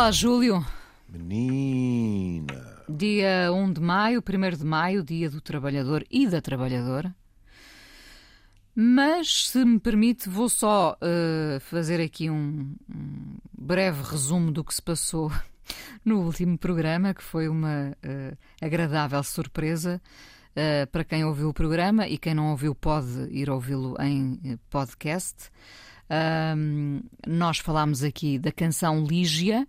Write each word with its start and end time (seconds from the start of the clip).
Olá, 0.00 0.10
Júlio. 0.10 0.64
Menina. 1.10 2.82
Dia 2.88 3.52
1 3.52 3.72
de 3.74 3.80
maio, 3.82 4.24
1 4.26 4.56
de 4.56 4.64
maio, 4.64 5.04
dia 5.04 5.28
do 5.28 5.42
trabalhador 5.42 6.06
e 6.10 6.26
da 6.26 6.40
trabalhadora. 6.40 7.14
Mas, 8.74 9.48
se 9.48 9.62
me 9.62 9.78
permite, 9.78 10.26
vou 10.26 10.48
só 10.48 10.96
uh, 10.96 11.60
fazer 11.60 12.00
aqui 12.00 12.30
um, 12.30 12.74
um, 12.88 13.36
breve 13.52 14.02
resumo 14.02 14.50
do 14.50 14.64
que 14.64 14.74
se 14.74 14.80
passou 14.80 15.30
no 16.02 16.22
último 16.22 16.56
programa, 16.56 17.12
que 17.12 17.22
foi 17.22 17.46
uma 17.46 17.94
uh, 18.02 18.38
agradável 18.58 19.22
surpresa 19.22 20.00
uh, 20.52 20.86
para 20.90 21.04
quem 21.04 21.26
ouviu 21.26 21.50
o 21.50 21.54
programa 21.54 22.08
e 22.08 22.16
quem 22.16 22.32
não 22.32 22.52
ouviu 22.52 22.74
pode 22.74 23.28
ir 23.30 23.50
ouvi-lo 23.50 24.00
em 24.00 24.58
podcast. 24.70 25.50
nós 27.26 27.58
falámos 27.58 28.02
aqui 28.02 28.38
da 28.38 28.50
canção 28.50 29.04
Lígia, 29.04 29.68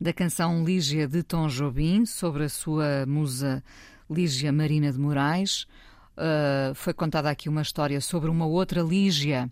da 0.00 0.12
canção 0.12 0.64
Lígia 0.64 1.08
de 1.08 1.22
Tom 1.22 1.48
Jobim, 1.48 2.04
sobre 2.04 2.44
a 2.44 2.48
sua 2.48 3.06
musa 3.06 3.62
Lígia 4.10 4.52
Marina 4.52 4.92
de 4.92 4.98
Moraes. 4.98 5.66
Uh, 6.16 6.74
foi 6.74 6.94
contada 6.94 7.28
aqui 7.28 7.48
uma 7.48 7.62
história 7.62 8.00
sobre 8.00 8.30
uma 8.30 8.46
outra 8.46 8.80
Lígia 8.82 9.50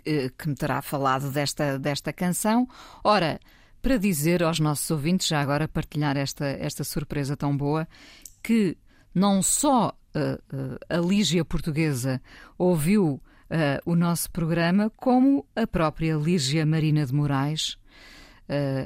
uh, 0.00 0.32
que 0.38 0.48
me 0.48 0.54
terá 0.54 0.80
falado 0.80 1.30
desta, 1.30 1.78
desta 1.78 2.12
canção. 2.12 2.68
Ora, 3.02 3.40
para 3.82 3.98
dizer 3.98 4.42
aos 4.42 4.60
nossos 4.60 4.90
ouvintes, 4.90 5.26
já 5.26 5.40
agora 5.40 5.68
partilhar 5.68 6.16
esta, 6.16 6.46
esta 6.46 6.84
surpresa 6.84 7.36
tão 7.36 7.56
boa, 7.56 7.86
que 8.42 8.76
não 9.14 9.42
só 9.42 9.88
uh, 10.14 10.78
a 10.88 10.96
Lígia 10.98 11.44
portuguesa 11.44 12.20
ouviu 12.58 13.20
o 13.84 13.94
nosso 13.94 14.32
programa, 14.32 14.90
como 14.96 15.46
a 15.54 15.64
própria 15.64 16.16
Lígia 16.16 16.66
Marina 16.66 17.06
de 17.06 17.14
Moraes, 17.14 17.76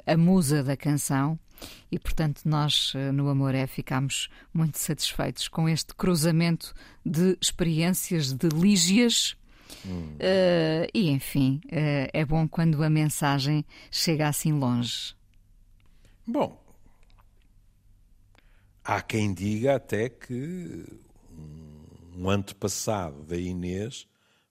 a 0.07 0.17
musa 0.17 0.63
da 0.63 0.77
canção, 0.77 1.39
e, 1.91 1.99
portanto, 1.99 2.43
nós 2.45 2.93
eh, 2.95 3.11
no 3.13 3.29
Amoré 3.29 3.67
ficámos 3.67 4.29
muito 4.53 4.79
satisfeitos 4.79 5.49
com 5.49 5.69
este 5.69 5.95
cruzamento 5.95 6.75
de 7.05 7.37
experiências 7.41 8.33
de 8.33 8.49
lígias. 8.49 9.37
Hum. 9.87 10.15
Uh, 10.15 10.89
e 10.95 11.11
enfim, 11.11 11.61
uh, 11.67 12.09
é 12.13 12.25
bom 12.25 12.49
quando 12.49 12.83
a 12.83 12.89
mensagem 12.89 13.65
chega 13.91 14.27
assim 14.27 14.53
longe. 14.53 15.15
Bom, 16.27 16.63
há 18.83 19.01
quem 19.03 19.33
diga 19.33 19.77
até 19.77 20.09
que 20.09 20.87
um 22.17 22.31
antepassado 22.31 23.23
da 23.25 23.37
Inês 23.37 24.09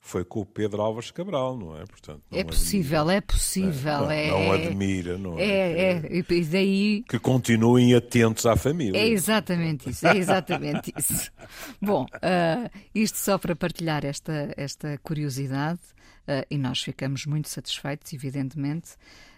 foi 0.08 0.24
com 0.24 0.40
o 0.40 0.46
Pedro 0.46 0.82
Álvares 0.82 1.12
Cabral, 1.12 1.58
não 1.58 1.76
é? 1.76 1.86
Portanto, 1.86 2.24
não 2.32 2.40
é 2.40 2.44
possível, 2.44 3.02
admira. 3.02 3.18
é 3.18 3.22
possível. 3.22 4.10
É, 4.10 4.32
não, 4.32 4.40
não 4.46 4.54
é, 4.54 4.68
admira, 4.68 5.18
não 5.18 5.38
é? 5.38 5.44
É, 5.44 5.92
é. 5.92 6.24
E 6.34 6.44
daí... 6.46 7.04
Que 7.10 7.20
continuem 7.20 7.94
atentos 7.94 8.46
à 8.46 8.56
família. 8.56 8.98
É 8.98 9.08
exatamente 9.08 9.90
isso, 9.90 10.08
é 10.08 10.16
exatamente 10.16 10.94
isso. 10.98 11.30
Bom, 11.82 12.06
uh, 12.06 12.80
isto 12.96 13.18
só 13.18 13.38
para 13.38 13.54
partilhar 13.54 14.06
esta, 14.06 14.54
esta 14.56 14.98
curiosidade 15.04 15.82
uh, 16.28 16.46
e 16.50 16.58
nós 16.58 16.82
ficamos 16.82 17.26
muito 17.26 17.50
satisfeitos, 17.50 18.14
evidentemente. 18.14 18.92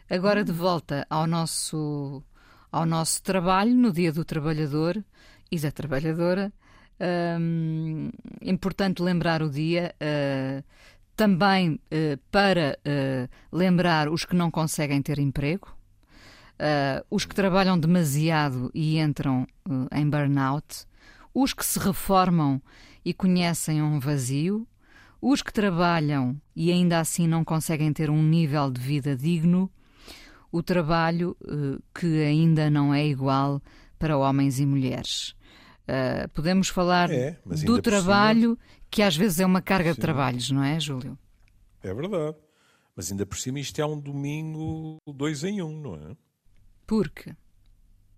Agora 0.07 0.43
de 0.43 0.51
volta 0.51 1.05
ao 1.09 1.25
nosso, 1.25 2.23
ao 2.71 2.85
nosso 2.85 3.23
trabalho, 3.23 3.73
no 3.73 3.91
Dia 3.91 4.11
do 4.11 4.23
Trabalhador 4.23 5.03
e 5.51 5.59
da 5.59 5.71
Trabalhadora, 5.71 6.53
um, 6.99 8.09
importante 8.41 9.01
lembrar 9.01 9.41
o 9.41 9.49
dia. 9.49 9.95
Uh, 10.01 10.63
também 11.15 11.73
uh, 11.73 12.17
para 12.31 12.79
uh, 12.79 13.29
lembrar 13.51 14.07
os 14.07 14.23
que 14.23 14.35
não 14.35 14.49
conseguem 14.49 15.01
ter 15.01 15.19
emprego, 15.19 15.75
os 17.09 17.23
que 17.23 17.33
trabalham 17.33 17.79
demasiado 17.79 18.69
e 18.73 18.99
entram 18.99 19.47
em 19.93 20.09
burnout, 20.09 20.85
os 21.33 21.53
que 21.53 21.65
se 21.65 21.79
reformam 21.79 22.61
e 23.03 23.13
conhecem 23.13 23.81
um 23.81 23.97
vazio, 23.97 24.67
os 25.21 25.41
que 25.41 25.53
trabalham 25.53 26.35
e 26.53 26.69
ainda 26.69 26.99
assim 26.99 27.29
não 27.29 27.45
conseguem 27.45 27.93
ter 27.93 28.09
um 28.09 28.21
nível 28.21 28.69
de 28.69 28.81
vida 28.81 29.15
digno, 29.15 29.71
o 30.51 30.61
trabalho 30.61 31.37
que 31.97 32.21
ainda 32.23 32.69
não 32.69 32.93
é 32.93 33.07
igual 33.07 33.61
para 33.97 34.17
homens 34.17 34.59
e 34.59 34.65
mulheres. 34.65 35.33
Uh, 35.89 36.29
podemos 36.35 36.69
falar 36.69 37.09
é, 37.09 37.39
do 37.65 37.81
trabalho, 37.81 38.51
cima... 38.51 38.57
que 38.91 39.01
às 39.01 39.17
vezes 39.17 39.39
é 39.39 39.45
uma 39.45 39.59
carga 39.59 39.89
Sim. 39.89 39.95
de 39.95 40.01
trabalhos, 40.01 40.51
não 40.51 40.63
é, 40.63 40.79
Júlio? 40.79 41.17
É 41.81 41.91
verdade. 41.91 42.37
Mas 42.95 43.11
ainda 43.11 43.25
por 43.25 43.37
cima 43.37 43.59
isto 43.59 43.79
é 43.79 43.85
um 43.85 43.99
domingo 43.99 44.97
dois 45.07 45.43
em 45.43 45.63
um, 45.63 45.81
não 45.81 45.95
é? 45.95 46.15
Porque? 46.85 47.33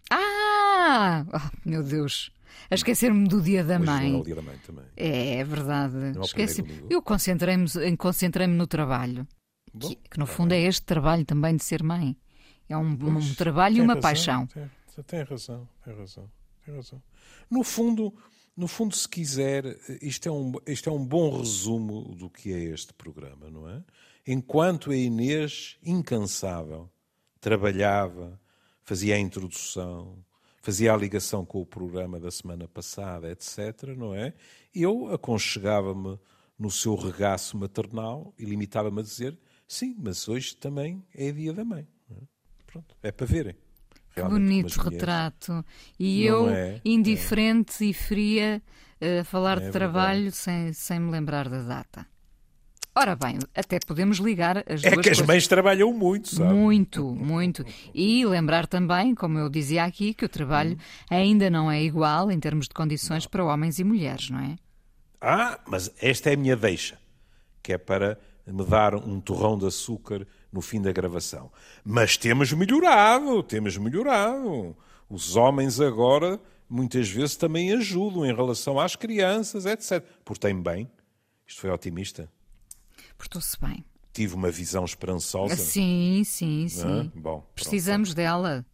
Ah! 0.10 1.26
Oh, 1.32 1.70
meu 1.70 1.82
Deus! 1.82 2.30
A 2.70 2.76
esquecer-me 2.76 3.26
do 3.26 3.42
dia 3.42 3.64
da 3.64 3.80
mãe. 3.80 4.16
É 4.16 4.18
o 4.18 4.24
dia 4.24 4.36
da 4.36 4.42
mãe 4.42 4.58
também. 4.66 4.84
É, 4.98 5.36
é 5.36 5.44
verdade. 5.46 6.20
Esqueci. 6.22 6.66
Eu 6.90 7.02
concentrei-me 7.02 7.68
concentrei 7.96 8.48
no 8.48 8.68
trabalho. 8.68 9.26
Bom, 9.74 9.88
que, 9.88 9.96
que, 9.96 10.20
no 10.20 10.26
tá 10.26 10.34
fundo 10.34 10.50
bem. 10.50 10.66
é 10.66 10.68
este 10.68 10.84
trabalho 10.84 11.24
também 11.24 11.56
de 11.56 11.64
ser 11.64 11.82
mãe. 11.82 12.18
É 12.68 12.76
um, 12.76 12.92
um 12.92 13.34
trabalho 13.36 13.78
e 13.78 13.82
uma 13.82 13.94
razão, 13.94 14.02
paixão. 14.02 14.48
Tem, 14.48 15.04
tem 15.06 15.24
razão, 15.24 15.68
tem 15.84 15.96
razão, 15.96 16.30
tem 16.66 16.76
razão. 16.76 17.02
No 17.50 17.64
fundo, 17.64 18.14
no 18.56 18.68
fundo, 18.68 18.96
se 18.96 19.08
quiser, 19.08 19.64
isto 20.02 20.28
é, 20.28 20.32
um, 20.32 20.54
isto 20.68 20.90
é 20.90 20.94
um 20.94 21.06
bom 21.06 21.38
resumo 21.38 22.16
do 22.16 22.30
que 22.30 22.54
é 22.54 22.60
este 22.60 22.94
programa, 22.94 23.50
não 23.50 23.70
é? 23.70 23.84
Enquanto 24.26 24.92
a 24.92 24.96
Inês, 24.96 25.78
incansável, 25.84 26.90
trabalhava, 27.40 28.40
fazia 28.84 29.16
a 29.16 29.20
introdução, 29.20 30.24
fazia 30.62 30.94
a 30.94 30.98
ligação 30.98 31.44
com 31.46 31.62
o 31.62 31.66
programa 31.66 32.20
da 32.20 32.30
semana 32.30 32.68
passada, 32.68 33.32
etc., 33.32 33.96
não 33.98 34.14
é? 34.14 34.34
Eu 34.74 35.12
aconchegava-me 35.14 36.20
no 36.58 36.70
seu 36.70 36.94
regaço 36.96 37.58
maternal 37.58 38.34
e 38.38 38.46
limitava-me 38.46 39.00
a 39.00 39.04
dizer: 39.04 39.38
sim, 39.68 39.96
mas 39.98 40.28
hoje 40.28 40.56
também 40.56 41.04
é 41.16 41.32
dia 41.32 41.52
da 41.52 41.66
mãe. 41.66 41.88
Pronto, 42.68 42.96
é 43.02 43.12
para 43.12 43.26
verem. 43.26 43.56
Que 44.14 44.22
bonito 44.24 44.78
retrato. 44.82 45.64
E 46.00 46.26
eu, 46.26 46.50
é, 46.50 46.82
indiferente 46.84 47.84
é. 47.84 47.88
e 47.88 47.94
fria, 47.94 48.62
eh, 49.00 49.20
a 49.20 49.24
falar 49.24 49.58
é 49.58 49.66
de 49.66 49.72
trabalho 49.72 50.32
sem, 50.32 50.74
sem 50.74 51.00
me 51.00 51.12
lembrar 51.12 51.48
da 51.50 51.62
data. 51.62 52.06
Ora 52.94 53.16
bem, 53.16 53.40
até 53.56 53.80
podemos 53.80 54.18
ligar 54.18 54.58
as 54.70 54.84
é 54.84 54.92
duas 54.92 55.04
que 55.04 55.10
as 55.10 55.22
mães 55.22 55.48
trabalham 55.48 55.94
muito, 55.94 56.36
sabe? 56.36 56.54
Muito, 56.54 57.16
muito. 57.16 57.66
E 57.94 58.26
lembrar 58.26 58.68
também, 58.68 59.16
como 59.16 59.40
eu 59.40 59.50
dizia 59.50 59.86
aqui, 59.86 60.14
que 60.14 60.26
o 60.26 60.30
trabalho 60.30 60.78
ainda 61.10 61.50
não 61.50 61.72
é 61.72 61.82
igual 61.82 62.30
em 62.30 62.38
termos 62.38 62.68
de 62.68 62.74
condições 62.74 63.26
para 63.26 63.46
homens 63.46 63.80
e 63.80 63.86
mulheres, 63.86 64.30
não 64.30 64.40
é? 64.40 64.58
Ah, 65.22 65.58
mas 65.66 65.90
esta 66.02 66.32
é 66.32 66.34
a 66.34 66.38
minha 66.38 66.58
deixa, 66.58 66.98
que 67.64 67.72
é 67.72 67.78
para 67.78 68.20
me 68.46 68.66
dar 68.66 68.94
um 68.96 69.22
torrão 69.22 69.58
de 69.58 69.68
açúcar 69.68 70.28
no 70.52 70.62
fim 70.62 70.82
da 70.82 70.92
gravação. 70.92 71.52
Mas 71.84 72.18
temos 72.18 72.52
melhorado, 72.52 73.42
temos 73.44 73.78
melhorado. 73.78 74.76
Os 75.10 75.36
homens 75.36 75.80
agora 75.80 76.40
muitas 76.70 77.10
vezes 77.10 77.36
também 77.36 77.74
ajudam 77.74 78.26
em 78.26 78.34
relação 78.34 78.80
às 78.80 78.96
crianças, 78.96 79.66
etc. 79.66 80.04
Portem 80.24 80.62
bem. 80.62 80.90
Isto 81.46 81.62
foi 81.62 81.70
otimista. 81.70 82.32
Portou-se 83.18 83.60
bem. 83.60 83.84
Tive 84.14 84.36
uma 84.36 84.50
visão 84.52 84.84
esperançosa. 84.84 85.56
Sim, 85.56 86.24
sim, 86.26 86.68
sim. 86.68 87.12
Bom, 87.16 87.46
Precisamos 87.56 88.10
pronto. 88.10 88.18
dela. 88.18 88.66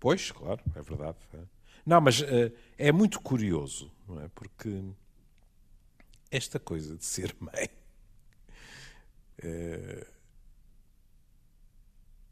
Pois, 0.00 0.30
claro, 0.30 0.60
é 0.74 0.82
verdade. 0.82 1.16
Não, 1.84 2.00
mas 2.00 2.20
uh, 2.20 2.52
é 2.76 2.92
muito 2.92 3.20
curioso, 3.20 3.90
não 4.06 4.20
é? 4.20 4.28
Porque 4.34 4.82
esta 6.30 6.58
coisa 6.58 6.96
de 6.96 7.04
ser 7.04 7.34
mãe. 7.40 7.68
Uh, 9.42 10.15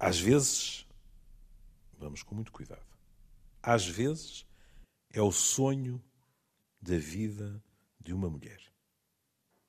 às 0.05 0.21
vezes, 0.21 0.87
vamos 1.95 2.23
com 2.23 2.35
muito 2.35 2.53
cuidado, 2.53 2.85
às 3.63 3.87
vezes 3.87 4.47
é 5.11 5.23
o 5.23 5.33
sonho 5.33 6.05
da 6.79 6.99
vida 6.99 7.65
de 7.99 8.13
uma 8.13 8.29
mulher. 8.29 8.61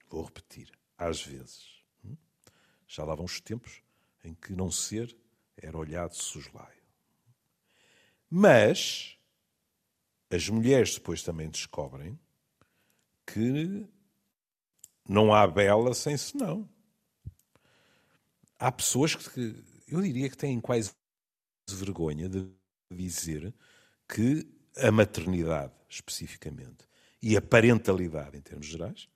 Vou 0.10 0.26
repetir, 0.26 0.78
às 0.98 1.24
vezes. 1.24 1.82
Hum? 2.04 2.18
Já 2.86 3.06
lá 3.06 3.16
vão 3.16 3.24
os 3.24 3.40
tempos 3.40 3.82
em 4.26 4.34
que 4.34 4.52
não 4.52 4.70
ser 4.70 5.16
era 5.56 5.78
olhado 5.78 6.14
soslaio. 6.14 6.84
Mas 8.30 9.18
as 10.30 10.50
mulheres 10.50 10.96
depois 10.96 11.24
também 11.24 11.50
descobrem 11.50 12.20
que 13.26 13.88
não 15.08 15.34
há 15.34 15.48
bela 15.48 15.94
sem 15.94 16.18
senão. 16.18 16.70
Há 18.60 18.70
pessoas 18.70 19.16
que 19.16 19.75
eu 19.88 20.02
diria 20.02 20.30
que 20.30 20.38
têm 20.38 20.60
quase 20.60 20.92
vergonha 21.70 22.30
de 22.30 22.48
dizer 22.92 23.54
que 24.08 24.48
a 24.78 24.92
maternidade, 24.92 25.74
especificamente, 25.90 26.88
e 27.22 27.36
a 27.36 27.42
parentalidade, 27.42 28.38
em 28.38 28.42
termos 28.42 28.66
gerais, 28.66 29.08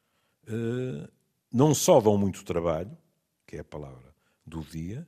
eh, 0.47 1.09
não 1.51 1.73
só 1.73 1.99
dão 1.99 2.17
muito 2.17 2.43
trabalho, 2.43 2.97
que 3.45 3.57
é 3.57 3.59
a 3.59 3.63
palavra 3.63 4.13
do 4.45 4.61
dia, 4.61 5.07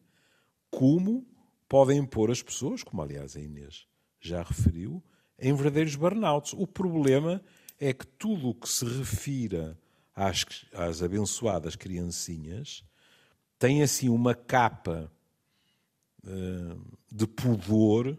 como 0.70 1.26
podem 1.68 2.06
pôr 2.06 2.32
as 2.32 2.42
pessoas, 2.42 2.84
como 2.84 3.02
aliás 3.02 3.36
a 3.36 3.40
Inês 3.40 3.88
já 4.20 4.44
referiu, 4.44 5.04
em 5.40 5.54
verdadeiros 5.54 5.96
burnouts. 5.96 6.54
O 6.54 6.68
problema 6.68 7.42
é 7.80 7.94
que 7.94 8.06
tudo 8.06 8.50
o 8.50 8.56
que 8.56 8.70
se 8.70 8.86
refira 8.86 9.78
às, 10.16 10.46
às 10.74 11.02
abençoadas 11.02 11.76
criancinhas 11.76 12.84
tem 13.58 13.82
assim 13.82 14.10
uma 14.10 14.36
capa 14.36 15.12
de 17.12 17.28
pudor. 17.28 18.18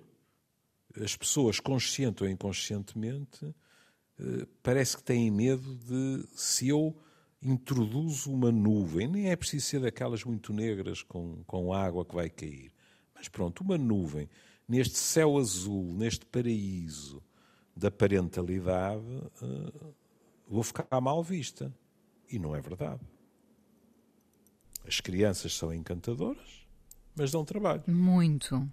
As 1.03 1.17
pessoas, 1.17 1.59
consciente 1.59 2.23
ou 2.23 2.29
inconscientemente, 2.29 3.45
uh, 3.45 4.47
parece 4.63 4.97
que 4.97 5.03
têm 5.03 5.31
medo 5.31 5.75
de 5.77 6.27
se 6.35 6.69
eu 6.69 6.95
introduzo 7.41 8.31
uma 8.31 8.53
nuvem, 8.53 9.09
nem 9.09 9.31
é 9.31 9.37
preciso 9.37 9.67
ser 9.67 9.81
daquelas 9.81 10.23
muito 10.23 10.53
negras 10.53 11.03
com, 11.03 11.43
com 11.45 11.73
água 11.73 12.05
que 12.05 12.15
vai 12.15 12.29
cair, 12.29 12.71
mas 13.15 13.27
pronto, 13.29 13.63
uma 13.63 13.79
nuvem 13.79 14.29
neste 14.69 14.99
céu 14.99 15.39
azul, 15.39 15.95
neste 15.95 16.25
paraíso 16.27 17.23
da 17.75 17.91
parentalidade, 17.91 19.05
uh, 19.43 19.95
vou 20.47 20.63
ficar 20.63 21.01
mal 21.01 21.23
vista. 21.23 21.75
E 22.31 22.39
não 22.39 22.57
é 22.57 22.61
verdade. 22.61 23.01
As 24.87 25.01
crianças 25.01 25.55
são 25.55 25.73
encantadoras, 25.73 26.62
mas 27.15 27.31
dão 27.31 27.45
trabalho. 27.45 27.83
Muito, 27.87 28.69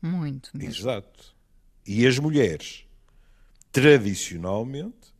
muito. 0.00 0.50
Mesmo. 0.54 0.70
Exato. 0.70 1.34
E 1.86 2.06
as 2.06 2.18
mulheres, 2.18 2.84
tradicionalmente, 3.72 5.14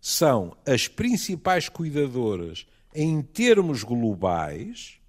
são 0.00 0.56
as 0.66 0.86
principais 0.86 1.68
cuidadoras 1.68 2.66
em 2.94 3.22
termos 3.22 3.82
globais 3.82 5.00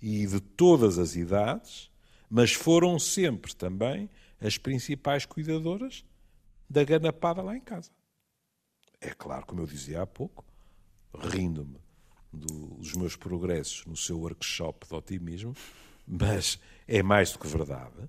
e 0.00 0.26
de 0.26 0.40
todas 0.40 0.98
as 0.98 1.14
idades, 1.14 1.90
mas 2.28 2.52
foram 2.52 2.98
sempre 2.98 3.54
também 3.54 4.08
as 4.40 4.56
principais 4.56 5.26
cuidadoras 5.26 6.04
da 6.68 6.82
ganapada 6.82 7.42
lá 7.42 7.56
em 7.56 7.60
casa. 7.60 7.90
É 9.00 9.10
claro, 9.10 9.46
como 9.46 9.60
eu 9.60 9.66
dizia 9.66 10.02
há 10.02 10.06
pouco, 10.06 10.44
rindo-me 11.14 11.78
dos 12.32 12.94
meus 12.94 13.16
progressos 13.16 13.84
no 13.86 13.96
seu 13.96 14.18
workshop 14.20 14.86
de 14.86 14.94
otimismo, 14.94 15.54
mas 16.10 16.58
é 16.88 17.02
mais 17.02 17.32
do 17.32 17.38
que 17.38 17.46
verdade. 17.46 18.08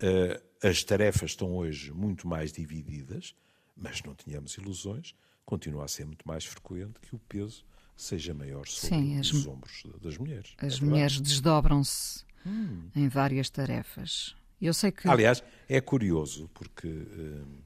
Eh, 0.00 0.42
as 0.62 0.82
tarefas 0.82 1.30
estão 1.32 1.54
hoje 1.54 1.92
muito 1.92 2.26
mais 2.26 2.52
divididas 2.52 3.34
mas 3.76 4.02
não 4.02 4.14
tínhamos 4.14 4.54
ilusões, 4.54 5.14
continua 5.44 5.84
a 5.84 5.88
ser 5.88 6.06
muito 6.06 6.26
mais 6.26 6.44
frequente 6.44 6.98
que 7.00 7.14
o 7.14 7.18
peso 7.18 7.64
seja 7.94 8.32
maior 8.32 8.66
sobre 8.66 8.96
Sim, 8.96 9.18
as, 9.18 9.30
os 9.32 9.46
ombros 9.46 9.82
das 10.00 10.16
mulheres. 10.16 10.54
As 10.58 10.80
é 10.80 10.84
mulheres 10.84 11.20
desdobram-se 11.20 12.24
hum. 12.46 12.88
em 12.96 13.08
várias 13.08 13.50
tarefas. 13.50 14.34
Eu 14.60 14.72
sei 14.72 14.90
que. 14.90 15.06
Aliás, 15.06 15.44
é 15.68 15.80
curioso 15.80 16.48
porque 16.54 16.88
hum, 16.88 17.58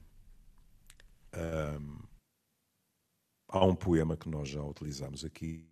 hum, 1.33 1.99
há 3.47 3.65
um 3.65 3.75
poema 3.75 4.17
que 4.17 4.27
nós 4.27 4.49
já 4.49 4.61
utilizamos 4.61 5.23
aqui. 5.23 5.70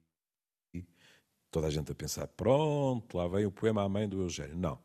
Toda 1.51 1.67
a 1.67 1.71
gente 1.71 1.91
a 1.91 1.95
pensar, 1.95 2.27
pronto, 2.27 3.17
lá 3.17 3.27
vem 3.27 3.45
o 3.45 3.51
poema 3.51 3.83
à 3.83 3.89
mãe 3.89 4.07
do 4.07 4.21
Eugênio. 4.21 4.55
Não, 4.55 4.79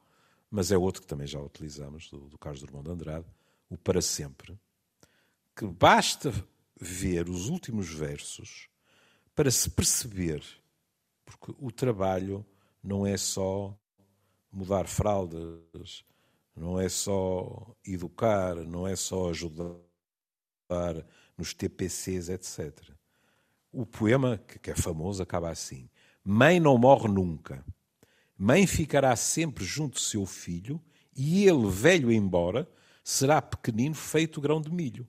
mas 0.51 0.73
é 0.73 0.79
outro 0.79 1.03
que 1.03 1.09
também 1.09 1.27
já 1.27 1.41
utilizamos, 1.41 2.09
do, 2.11 2.29
do 2.29 2.39
Carlos 2.39 2.63
Drummond 2.63 2.87
de 2.87 2.93
Andrade, 2.93 3.27
o 3.69 3.77
Para 3.77 4.01
Sempre, 4.01 4.59
que 5.55 5.67
basta 5.67 6.33
ver 6.81 7.29
os 7.29 7.49
últimos 7.49 7.89
versos 7.89 8.69
para 9.35 9.51
se 9.51 9.71
perceber, 9.71 10.43
porque 11.25 11.55
o 11.59 11.71
trabalho 11.71 12.45
não 12.83 13.07
é 13.07 13.17
só 13.17 13.77
mudar 14.51 14.87
fraldas, 14.87 16.05
não 16.55 16.81
é 16.81 16.89
só 16.89 17.75
educar, 17.85 18.55
não 18.55 18.87
é 18.87 18.95
só 18.95 19.31
ajudar 19.31 19.75
nos 21.37 21.53
TPCs, 21.53 22.29
etc. 22.29 22.81
O 23.73 23.85
poema, 23.85 24.39
que 24.39 24.71
é 24.71 24.77
famoso, 24.77 25.23
acaba 25.23 25.51
assim: 25.51 25.89
Mãe 26.25 26.59
não 26.59 26.79
morre 26.79 27.09
nunca. 27.09 27.65
Mãe 28.37 28.67
ficará 28.67 29.15
sempre 29.15 29.65
junto 29.65 29.95
do 29.95 30.01
seu 30.01 30.25
filho 30.25 30.83
e 31.15 31.47
ele, 31.47 31.71
velho 31.71 32.11
embora, 32.11 32.69
será 33.05 33.43
pequenino 33.43 33.95
feito 33.95 34.41
grão 34.41 34.61
de 34.61 34.73
milho. 34.73 35.07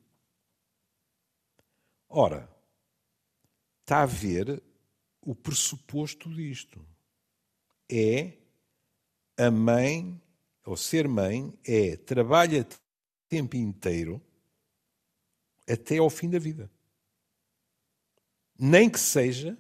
Ora, 2.10 2.50
está 3.82 4.04
a 4.04 4.06
ver 4.06 4.62
o 5.22 5.34
pressuposto 5.34 6.30
disto. 6.30 6.86
É 7.90 8.34
a 9.38 9.50
mãe, 9.50 10.22
ou 10.66 10.76
ser 10.76 11.08
mãe, 11.08 11.58
é 11.64 11.96
trabalha 11.96 12.68
tempo 13.28 13.56
inteiro 13.56 14.22
até 15.68 15.98
ao 15.98 16.10
fim 16.10 16.30
da 16.30 16.40
vida. 16.40 16.70
Nem 18.58 18.90
que 18.90 19.00
seja 19.00 19.58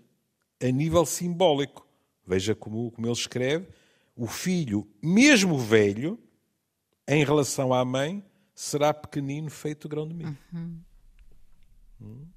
a 0.61 0.71
nível 0.71 1.05
simbólico. 1.05 1.87
Veja 2.25 2.55
como, 2.55 2.91
como 2.91 3.07
ele 3.07 3.13
escreve: 3.13 3.67
o 4.15 4.27
filho, 4.27 4.87
mesmo 5.01 5.57
velho, 5.57 6.19
em 7.07 7.23
relação 7.23 7.73
à 7.73 7.83
mãe, 7.85 8.25
será 8.53 8.93
pequenino 8.93 9.49
feito 9.49 9.89
grão 9.89 10.07
de 10.07 10.13
milho. 10.13 10.37
Uhum. 10.53 10.81
Hum? 12.01 12.27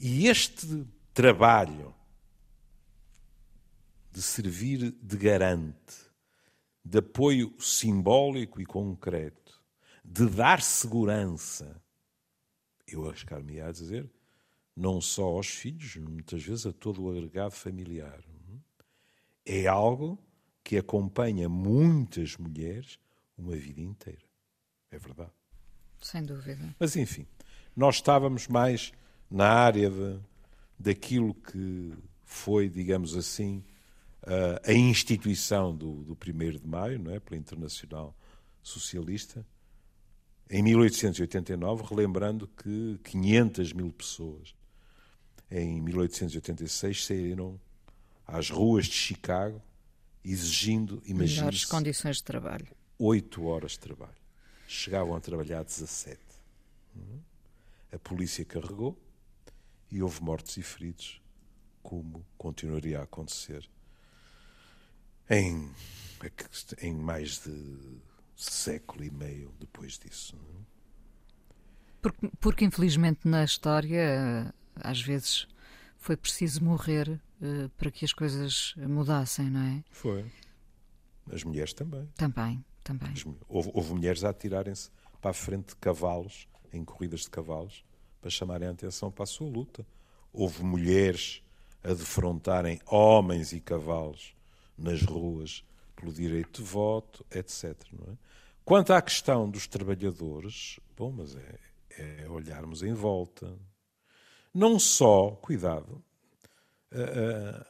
E 0.00 0.26
este 0.26 0.86
trabalho 1.12 1.94
de 4.10 4.20
servir 4.20 4.92
de 4.92 5.16
garante, 5.16 6.10
de 6.84 6.98
apoio 6.98 7.54
simbólico 7.58 8.60
e 8.60 8.66
concreto, 8.66 9.62
de 10.04 10.26
dar 10.26 10.60
segurança, 10.60 11.80
eu 12.86 13.08
arriscar-me 13.08 13.60
a 13.60 13.70
dizer, 13.70 14.10
não 14.76 15.00
só 15.00 15.24
aos 15.24 15.48
filhos, 15.48 15.96
muitas 15.96 16.42
vezes 16.42 16.66
a 16.66 16.72
todo 16.72 17.02
o 17.02 17.10
agregado 17.10 17.54
familiar. 17.54 18.22
É 19.44 19.66
algo 19.66 20.18
que 20.62 20.76
acompanha 20.76 21.48
muitas 21.48 22.36
mulheres 22.36 22.98
uma 23.36 23.56
vida 23.56 23.80
inteira. 23.80 24.22
É 24.90 24.98
verdade. 24.98 25.32
Sem 26.00 26.24
dúvida. 26.24 26.74
Mas 26.78 26.96
enfim, 26.96 27.26
nós 27.74 27.96
estávamos 27.96 28.48
mais 28.48 28.92
na 29.30 29.48
área 29.48 29.90
de, 29.90 30.20
daquilo 30.78 31.34
que 31.34 31.92
foi, 32.24 32.68
digamos 32.68 33.16
assim, 33.16 33.64
a, 34.22 34.70
a 34.70 34.74
instituição 34.74 35.74
do, 35.74 36.04
do 36.04 36.12
1 36.12 36.58
de 36.58 36.66
Maio, 36.66 36.98
não 36.98 37.12
é? 37.12 37.20
pela 37.20 37.36
Internacional 37.36 38.16
Socialista, 38.62 39.44
em 40.50 40.62
1889, 40.62 41.84
relembrando 41.88 42.46
que 42.46 43.00
500 43.04 43.72
mil 43.72 43.90
pessoas 43.90 44.54
em 45.50 45.80
1886 45.80 47.04
saíram 47.04 47.60
às 48.26 48.50
ruas 48.50 48.86
de 48.86 48.94
Chicago 48.94 49.62
exigindo, 50.24 51.02
imagine 51.04 51.66
condições 51.66 52.16
de 52.18 52.24
trabalho. 52.24 52.68
Oito 52.98 53.44
horas 53.44 53.72
de 53.72 53.80
trabalho. 53.80 54.22
Chegavam 54.68 55.14
a 55.14 55.20
trabalhar 55.20 55.64
17. 55.64 56.18
A 57.92 57.98
polícia 57.98 58.44
carregou, 58.44 58.96
e 59.92 60.02
houve 60.02 60.22
mortos 60.22 60.56
e 60.56 60.62
feridos, 60.62 61.20
como 61.82 62.24
continuaria 62.38 63.00
a 63.00 63.02
acontecer 63.02 63.68
em, 65.28 65.70
em 66.80 66.94
mais 66.94 67.42
de 67.42 68.00
século 68.34 69.04
e 69.04 69.10
meio 69.10 69.52
depois 69.60 69.98
disso. 69.98 70.34
É? 70.34 70.62
Porque, 72.00 72.30
porque, 72.40 72.64
infelizmente, 72.64 73.28
na 73.28 73.44
história, 73.44 74.52
às 74.76 75.00
vezes 75.00 75.46
foi 75.96 76.16
preciso 76.16 76.64
morrer 76.64 77.08
uh, 77.10 77.68
para 77.76 77.90
que 77.90 78.04
as 78.04 78.12
coisas 78.12 78.74
mudassem, 78.76 79.48
não 79.50 79.60
é? 79.60 79.84
Foi. 79.90 80.30
As 81.30 81.44
mulheres 81.44 81.72
também. 81.72 82.08
Também, 82.16 82.64
também. 82.82 83.12
As, 83.12 83.24
houve, 83.48 83.70
houve 83.72 83.94
mulheres 83.94 84.24
a 84.24 84.30
atirarem-se 84.30 84.90
para 85.20 85.30
a 85.30 85.34
frente 85.34 85.68
de 85.68 85.76
cavalos, 85.76 86.48
em 86.72 86.84
corridas 86.84 87.20
de 87.20 87.30
cavalos, 87.30 87.84
para 88.20 88.30
chamarem 88.30 88.68
a 88.68 88.72
atenção 88.72 89.10
para 89.10 89.24
a 89.24 89.26
sua 89.26 89.48
luta. 89.48 89.86
Houve 90.32 90.64
mulheres 90.64 91.42
a 91.84 91.88
defrontarem 91.88 92.80
homens 92.86 93.52
e 93.52 93.60
cavalos 93.60 94.34
nas 94.76 95.02
ruas 95.02 95.64
pelo 95.94 96.12
direito 96.12 96.62
de 96.62 96.68
voto, 96.68 97.24
etc. 97.30 97.76
É? 98.08 98.16
Quanto 98.64 98.92
à 98.92 99.02
questão 99.02 99.48
dos 99.48 99.66
trabalhadores, 99.66 100.78
bom, 100.96 101.12
mas 101.12 101.36
é, 101.36 101.58
é 101.90 102.28
olharmos 102.28 102.82
em 102.82 102.94
volta. 102.94 103.56
Não 104.54 104.78
só, 104.78 105.30
cuidado, 105.30 106.04
uh, 106.92 107.66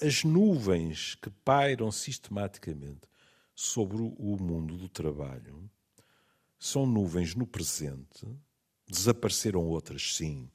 as 0.00 0.24
nuvens 0.24 1.14
que 1.14 1.30
pairam 1.30 1.92
sistematicamente 1.92 3.08
sobre 3.54 3.98
o 3.98 4.36
mundo 4.36 4.76
do 4.76 4.88
trabalho 4.88 5.70
são 6.58 6.84
nuvens 6.86 7.36
no 7.36 7.46
presente, 7.46 8.26
desapareceram 8.88 9.64
outras, 9.64 10.16
sim, 10.16 10.50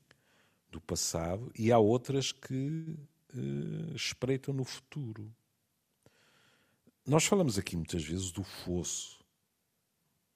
do 0.69 0.81
passado, 0.81 1.49
e 1.57 1.71
há 1.71 1.79
outras 1.79 2.33
que 2.33 2.97
uh, 3.33 3.95
espreitam 3.95 4.53
no 4.53 4.65
futuro. 4.65 5.33
Nós 7.05 7.23
falamos 7.23 7.57
aqui 7.57 7.77
muitas 7.77 8.03
vezes 8.03 8.33
do 8.33 8.43
fosso 8.43 9.23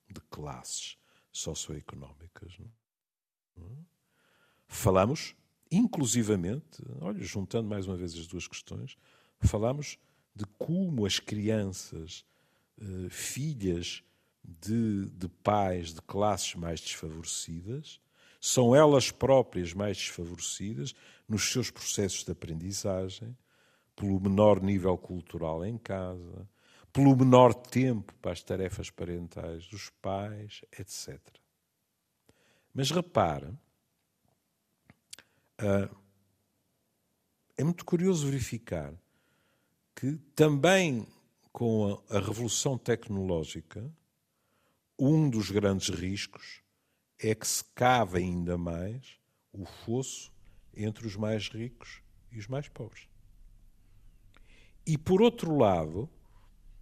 de 0.09 0.21
classes 0.29 1.00
socioeconómicas. 1.31 2.57
Não? 2.59 3.65
É? 3.65 3.91
Falamos, 4.67 5.35
inclusivamente, 5.71 6.81
olha, 6.99 7.21
juntando 7.21 7.67
mais 7.67 7.87
uma 7.87 7.97
vez 7.97 8.13
as 8.13 8.27
duas 8.27 8.47
questões, 8.47 8.97
falamos 9.39 9.97
de 10.35 10.45
como 10.57 11.05
as 11.05 11.19
crianças, 11.19 12.25
uh, 12.79 13.09
filhas 13.09 14.03
de, 14.43 15.09
de 15.09 15.27
pais 15.27 15.93
de 15.93 16.01
classes 16.01 16.55
mais 16.55 16.79
desfavorecidas, 16.79 17.99
são 18.39 18.75
elas 18.75 19.11
próprias 19.11 19.73
mais 19.73 19.97
desfavorecidas 19.97 20.95
nos 21.27 21.51
seus 21.51 21.69
processos 21.69 22.23
de 22.23 22.31
aprendizagem, 22.31 23.37
pelo 23.95 24.19
menor 24.19 24.61
nível 24.61 24.97
cultural 24.97 25.63
em 25.63 25.77
casa, 25.77 26.49
pelo 26.93 27.15
menor 27.15 27.53
tempo 27.53 28.13
para 28.15 28.31
as 28.31 28.43
tarefas 28.43 28.89
parentais 28.89 29.67
dos 29.67 29.89
pais, 30.01 30.61
etc. 30.77 31.19
Mas 32.73 32.91
repara, 32.91 33.57
uh, 35.61 35.95
é 37.57 37.63
muito 37.63 37.85
curioso 37.85 38.25
verificar 38.27 38.93
que 39.95 40.17
também 40.35 41.05
com 41.51 42.01
a 42.09 42.19
revolução 42.19 42.77
tecnológica, 42.77 43.91
um 44.97 45.29
dos 45.29 45.51
grandes 45.51 45.89
riscos 45.89 46.61
é 47.19 47.35
que 47.35 47.47
se 47.47 47.63
cava 47.75 48.17
ainda 48.17 48.57
mais 48.57 49.19
o 49.51 49.65
fosso 49.65 50.31
entre 50.73 51.05
os 51.05 51.15
mais 51.15 51.49
ricos 51.49 52.01
e 52.31 52.39
os 52.39 52.47
mais 52.47 52.67
pobres. 52.69 53.07
E 54.85 54.97
por 54.97 55.21
outro 55.21 55.55
lado, 55.57 56.09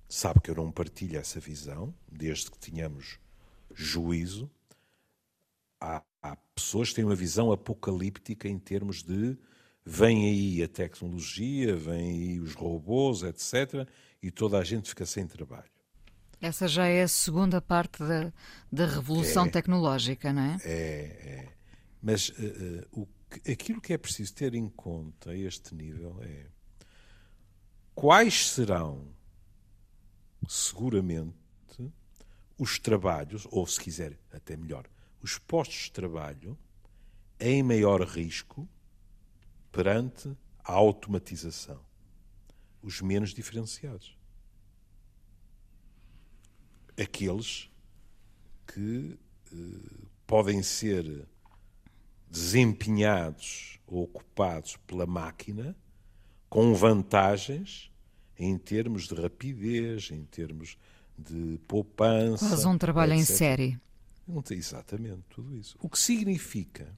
sabe 0.09 0.41
que 0.41 0.49
eu 0.49 0.55
não 0.55 0.71
partilho 0.71 1.17
essa 1.17 1.39
visão, 1.39 1.93
desde 2.11 2.49
que 2.49 2.57
tenhamos 2.57 3.19
juízo. 3.73 4.49
Há, 5.79 6.03
há 6.21 6.35
pessoas 6.55 6.89
que 6.89 6.95
têm 6.95 7.05
uma 7.05 7.15
visão 7.15 7.51
apocalíptica 7.51 8.49
em 8.49 8.57
termos 8.57 9.03
de 9.03 9.37
vem 9.85 10.27
aí 10.27 10.63
a 10.63 10.67
tecnologia, 10.67 11.75
vem 11.75 12.09
aí 12.09 12.39
os 12.39 12.53
robôs, 12.53 13.23
etc., 13.23 13.87
e 14.21 14.29
toda 14.29 14.57
a 14.57 14.63
gente 14.63 14.89
fica 14.89 15.05
sem 15.05 15.25
trabalho. 15.25 15.69
Essa 16.41 16.67
já 16.67 16.87
é 16.87 17.03
a 17.03 17.07
segunda 17.07 17.61
parte 17.61 17.99
da, 17.99 18.33
da 18.71 18.85
revolução 18.85 19.45
é, 19.45 19.49
tecnológica, 19.49 20.33
não 20.33 20.41
é? 20.41 20.57
É, 20.63 20.71
é. 20.71 21.49
Mas 22.01 22.29
uh, 22.29 22.33
uh, 22.93 23.01
o 23.01 23.07
aquilo 23.49 23.79
que 23.79 23.93
é 23.93 23.97
preciso 23.97 24.33
ter 24.33 24.55
em 24.55 24.67
conta 24.67 25.31
a 25.31 25.37
este 25.37 25.75
nível 25.75 26.17
é 26.21 26.47
quais 27.93 28.49
serão, 28.49 29.07
seguramente, 30.47 31.35
os 32.57 32.77
trabalhos, 32.77 33.47
ou 33.51 33.65
se 33.65 33.79
quiser, 33.79 34.19
até 34.31 34.55
melhor, 34.57 34.85
os 35.21 35.37
postos 35.37 35.83
de 35.83 35.91
trabalho 35.91 36.57
em 37.39 37.63
maior 37.63 38.01
risco 38.01 38.67
perante 39.71 40.35
a 40.63 40.73
automatização, 40.73 41.79
os 42.81 43.01
menos 43.01 43.33
diferenciados. 43.33 44.17
Aqueles 47.01 47.69
que 48.67 49.17
eh, 49.51 50.07
podem 50.27 50.61
ser 50.61 51.27
desempenhados 52.29 53.79
ou 53.87 54.03
ocupados 54.03 54.75
pela 54.85 55.05
máquina 55.05 55.75
com 56.49 56.73
vantagens 56.75 57.88
em 58.39 58.57
termos 58.57 59.07
de 59.07 59.13
rapidez, 59.13 60.09
em 60.11 60.23
termos 60.23 60.77
de 61.17 61.59
poupança. 61.67 62.47
Quase 62.47 62.67
um 62.67 62.77
trabalho 62.77 63.13
etc. 63.13 63.21
em 63.21 63.35
série. 63.35 63.79
Exatamente, 64.51 65.21
tudo 65.29 65.55
isso. 65.57 65.75
O 65.81 65.89
que 65.89 65.99
significa 65.99 66.97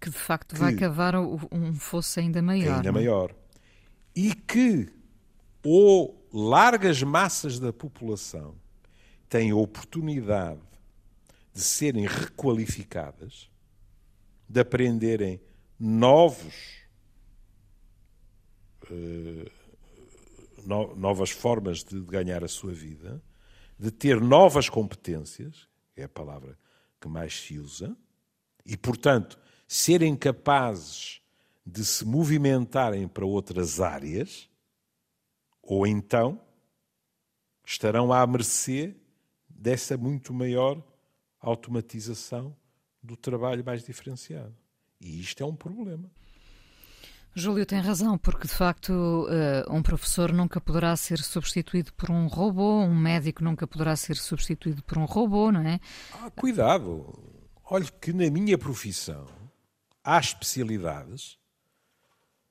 que 0.00 0.10
de 0.10 0.16
facto 0.16 0.54
que 0.54 0.60
vai 0.60 0.74
cavar 0.74 1.16
um 1.16 1.74
fosso 1.74 2.20
ainda 2.20 2.40
maior. 2.40 2.76
Ainda 2.76 2.92
não? 2.92 3.00
É? 3.00 3.02
maior. 3.02 3.34
E 4.14 4.32
que 4.32 4.88
ou 5.64 6.26
largas 6.32 7.02
massas 7.02 7.58
da 7.58 7.72
população 7.72 8.54
têm 9.28 9.50
a 9.50 9.56
oportunidade 9.56 10.60
de 11.52 11.60
serem 11.60 12.06
requalificadas, 12.06 13.50
de 14.48 14.60
aprenderem 14.60 15.40
novos, 15.78 16.54
uh, 18.84 19.57
no, 20.68 20.94
novas 20.94 21.30
formas 21.30 21.82
de 21.82 21.98
ganhar 22.02 22.44
a 22.44 22.48
sua 22.48 22.72
vida, 22.72 23.22
de 23.78 23.90
ter 23.90 24.20
novas 24.20 24.68
competências, 24.68 25.66
é 25.96 26.04
a 26.04 26.08
palavra 26.08 26.58
que 27.00 27.08
mais 27.08 27.40
se 27.40 27.58
usa, 27.58 27.96
e, 28.66 28.76
portanto, 28.76 29.38
serem 29.66 30.14
capazes 30.14 31.22
de 31.64 31.84
se 31.84 32.04
movimentarem 32.04 33.08
para 33.08 33.24
outras 33.24 33.80
áreas, 33.80 34.50
ou 35.62 35.86
então 35.86 36.38
estarão 37.64 38.12
à 38.12 38.26
mercê 38.26 38.94
dessa 39.48 39.96
muito 39.96 40.34
maior 40.34 40.82
automatização 41.40 42.54
do 43.02 43.16
trabalho 43.16 43.64
mais 43.64 43.84
diferenciado. 43.84 44.54
E 45.00 45.18
isto 45.18 45.42
é 45.42 45.46
um 45.46 45.56
problema. 45.56 46.10
Júlio 47.38 47.64
tem 47.64 47.80
razão, 47.80 48.18
porque 48.18 48.46
de 48.46 48.54
facto 48.54 48.90
uh, 48.90 49.74
um 49.74 49.82
professor 49.82 50.32
nunca 50.32 50.60
poderá 50.60 50.94
ser 50.96 51.18
substituído 51.18 51.92
por 51.94 52.10
um 52.10 52.26
robô, 52.26 52.80
um 52.80 52.94
médico 52.94 53.44
nunca 53.44 53.66
poderá 53.66 53.94
ser 53.96 54.16
substituído 54.16 54.82
por 54.82 54.98
um 54.98 55.04
robô, 55.04 55.52
não 55.52 55.60
é? 55.60 55.80
Ah, 56.14 56.30
cuidado! 56.30 57.06
Olhe 57.64 57.90
que 58.00 58.12
na 58.12 58.30
minha 58.30 58.56
profissão 58.58 59.26
há 60.02 60.18
especialidades 60.18 61.38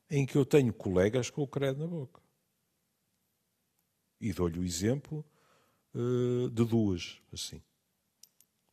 em 0.09 0.25
que 0.25 0.37
eu 0.37 0.45
tenho 0.45 0.73
colegas 0.73 1.29
com 1.29 1.41
o 1.41 1.47
credo 1.47 1.79
na 1.79 1.87
boca. 1.87 2.21
E 4.21 4.31
dou-lhe 4.31 4.59
o 4.59 4.63
exemplo 4.63 5.25
uh, 5.93 6.49
de 6.49 6.65
duas, 6.65 7.21
assim. 7.31 7.61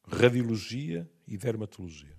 Radiologia 0.06 1.10
e 1.26 1.36
dermatologia. 1.36 2.16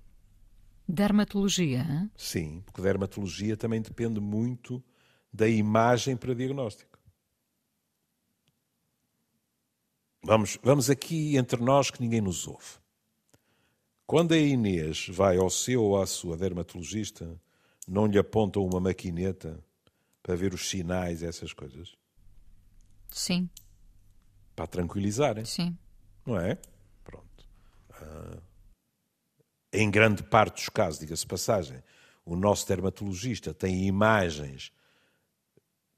Dermatologia? 0.87 1.81
Hein? 1.81 2.11
Sim, 2.15 2.61
porque 2.65 2.81
dermatologia 2.81 3.57
também 3.57 3.81
depende 3.81 4.19
muito 4.19 4.83
da 5.31 5.47
imagem 5.47 6.15
para 6.15 6.35
diagnóstico. 6.35 6.99
Vamos, 10.23 10.57
vamos 10.63 10.89
aqui 10.89 11.37
entre 11.37 11.61
nós 11.61 11.91
que 11.91 12.01
ninguém 12.01 12.21
nos 12.21 12.47
ouve. 12.47 12.79
Quando 14.07 14.33
a 14.33 14.37
Inês 14.37 15.07
vai 15.09 15.37
ao 15.37 15.49
seu 15.49 15.83
ou 15.83 16.01
à 16.01 16.05
sua 16.05 16.37
dermatologista, 16.37 17.39
não 17.87 18.05
lhe 18.07 18.17
apontam 18.17 18.65
uma 18.65 18.79
maquineta 18.79 19.63
para 20.21 20.35
ver 20.35 20.53
os 20.53 20.69
sinais, 20.69 21.21
essas 21.21 21.53
coisas? 21.53 21.95
Sim 23.11 23.49
para 24.55 24.65
tranquilizar. 24.67 25.45
Sim. 25.45 25.77
Não 26.25 26.39
é? 26.39 26.57
Pronto. 27.03 27.47
Uh, 28.01 28.41
em 29.75 29.91
grande 29.91 30.23
parte 30.23 30.55
dos 30.55 30.69
casos, 30.69 30.99
diga-se 30.99 31.25
passagem, 31.25 31.83
o 32.25 32.35
nosso 32.35 32.67
dermatologista 32.67 33.53
tem 33.53 33.85
imagens 33.85 34.71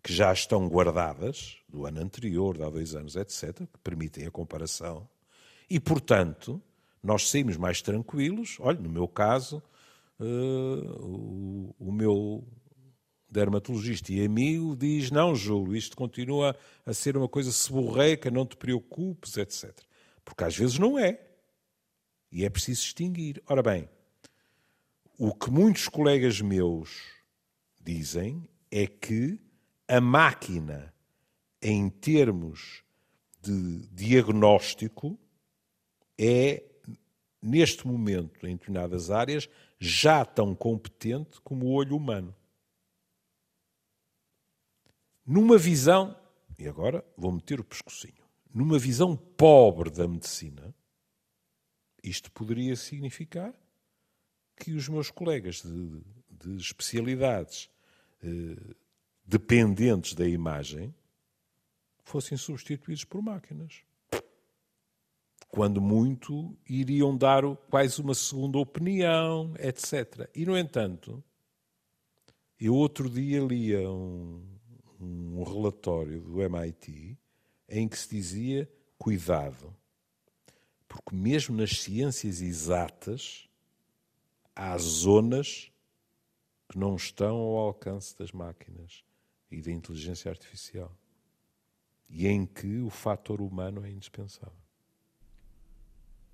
que 0.03 0.13
já 0.13 0.31
estão 0.31 0.67
guardadas 0.67 1.57
do 1.67 1.85
ano 1.85 2.01
anterior, 2.01 2.57
de 2.57 2.63
há 2.63 2.69
dois 2.69 2.95
anos, 2.95 3.15
etc., 3.15 3.53
que 3.55 3.79
permitem 3.83 4.25
a 4.25 4.31
comparação. 4.31 5.07
E, 5.69 5.79
portanto, 5.79 6.61
nós 7.03 7.29
saímos 7.29 7.57
mais 7.57 7.81
tranquilos. 7.81 8.57
Olha, 8.59 8.79
no 8.79 8.89
meu 8.89 9.07
caso, 9.07 9.61
uh, 10.19 11.03
o, 11.03 11.75
o 11.77 11.91
meu 11.91 12.47
dermatologista 13.29 14.13
e 14.13 14.25
amigo 14.25 14.75
diz: 14.75 15.11
Não, 15.11 15.35
Júlio, 15.35 15.75
isto 15.75 15.95
continua 15.95 16.55
a 16.85 16.93
ser 16.93 17.17
uma 17.17 17.27
coisa 17.27 17.51
seborreica, 17.51 18.31
não 18.31 18.45
te 18.45 18.55
preocupes, 18.55 19.37
etc. 19.37 19.77
Porque 20.23 20.43
às 20.43 20.55
vezes 20.55 20.79
não 20.79 20.97
é. 20.97 21.26
E 22.31 22.45
é 22.45 22.49
preciso 22.49 22.81
distinguir. 22.81 23.41
Ora 23.47 23.63
bem, 23.63 23.89
o 25.17 25.33
que 25.33 25.49
muitos 25.49 25.87
colegas 25.87 26.41
meus 26.41 27.01
dizem 27.81 28.47
é 28.69 28.85
que 28.85 29.39
a 29.87 30.01
máquina, 30.01 30.93
em 31.61 31.89
termos 31.89 32.83
de 33.41 33.87
diagnóstico, 33.87 35.17
é, 36.17 36.63
neste 37.41 37.87
momento, 37.87 38.45
em 38.45 38.55
determinadas 38.55 39.09
áreas, 39.09 39.49
já 39.79 40.25
tão 40.25 40.53
competente 40.53 41.39
como 41.41 41.65
o 41.65 41.71
olho 41.71 41.95
humano 41.95 42.35
numa 45.27 45.57
visão, 45.57 46.17
e 46.57 46.65
agora 46.69 47.03
vou 47.17 47.33
meter 47.33 47.59
o 47.59 47.63
pescocinho, 47.63 48.23
numa 48.53 48.79
visão 48.79 49.15
pobre 49.15 49.89
da 49.89 50.07
medicina, 50.07 50.73
isto 52.03 52.31
poderia 52.31 52.75
significar 52.75 53.53
que 54.55 54.73
os 54.73 54.87
meus 54.89 55.11
colegas 55.11 55.61
de, 55.61 56.01
de 56.29 56.57
especialidades 56.57 57.69
eh, 58.23 58.75
dependentes 59.25 60.13
da 60.13 60.27
imagem 60.27 60.93
fossem 62.03 62.37
substituídos 62.37 63.03
por 63.03 63.21
máquinas. 63.21 63.83
Quando 65.49 65.81
muito, 65.81 66.57
iriam 66.67 67.15
dar 67.15 67.43
quase 67.69 68.01
uma 68.01 68.15
segunda 68.15 68.57
opinião, 68.57 69.53
etc. 69.59 70.29
E, 70.33 70.45
no 70.45 70.57
entanto, 70.57 71.23
eu 72.59 72.73
outro 72.73 73.09
dia 73.09 73.39
lia 73.41 73.89
um, 73.89 74.43
um 74.99 75.43
relatório 75.43 76.21
do 76.21 76.41
MIT 76.41 77.17
em 77.69 77.87
que 77.87 77.97
se 77.97 78.09
dizia: 78.09 78.69
cuidado, 78.97 79.75
porque 80.87 81.15
mesmo 81.15 81.55
nas 81.55 81.81
ciências 81.81 82.41
exatas 82.41 83.47
há 84.55 84.77
zonas 84.77 85.71
que 86.69 86.77
não 86.77 86.95
estão 86.95 87.35
ao 87.35 87.57
alcance 87.57 88.17
das 88.17 88.31
máquinas 88.31 89.03
e 89.51 89.61
da 89.61 89.71
inteligência 89.71 90.29
artificial 90.29 90.95
e 92.09 92.27
em 92.27 92.45
que 92.45 92.79
o 92.79 92.89
fator 92.89 93.41
humano 93.41 93.85
é 93.85 93.89
indispensável. 93.89 94.53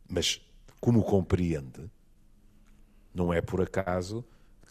Mas, 0.08 0.42
como 0.80 1.04
compreende, 1.04 1.90
não 3.14 3.34
é 3.34 3.42
por 3.42 3.62
acaso 3.62 4.24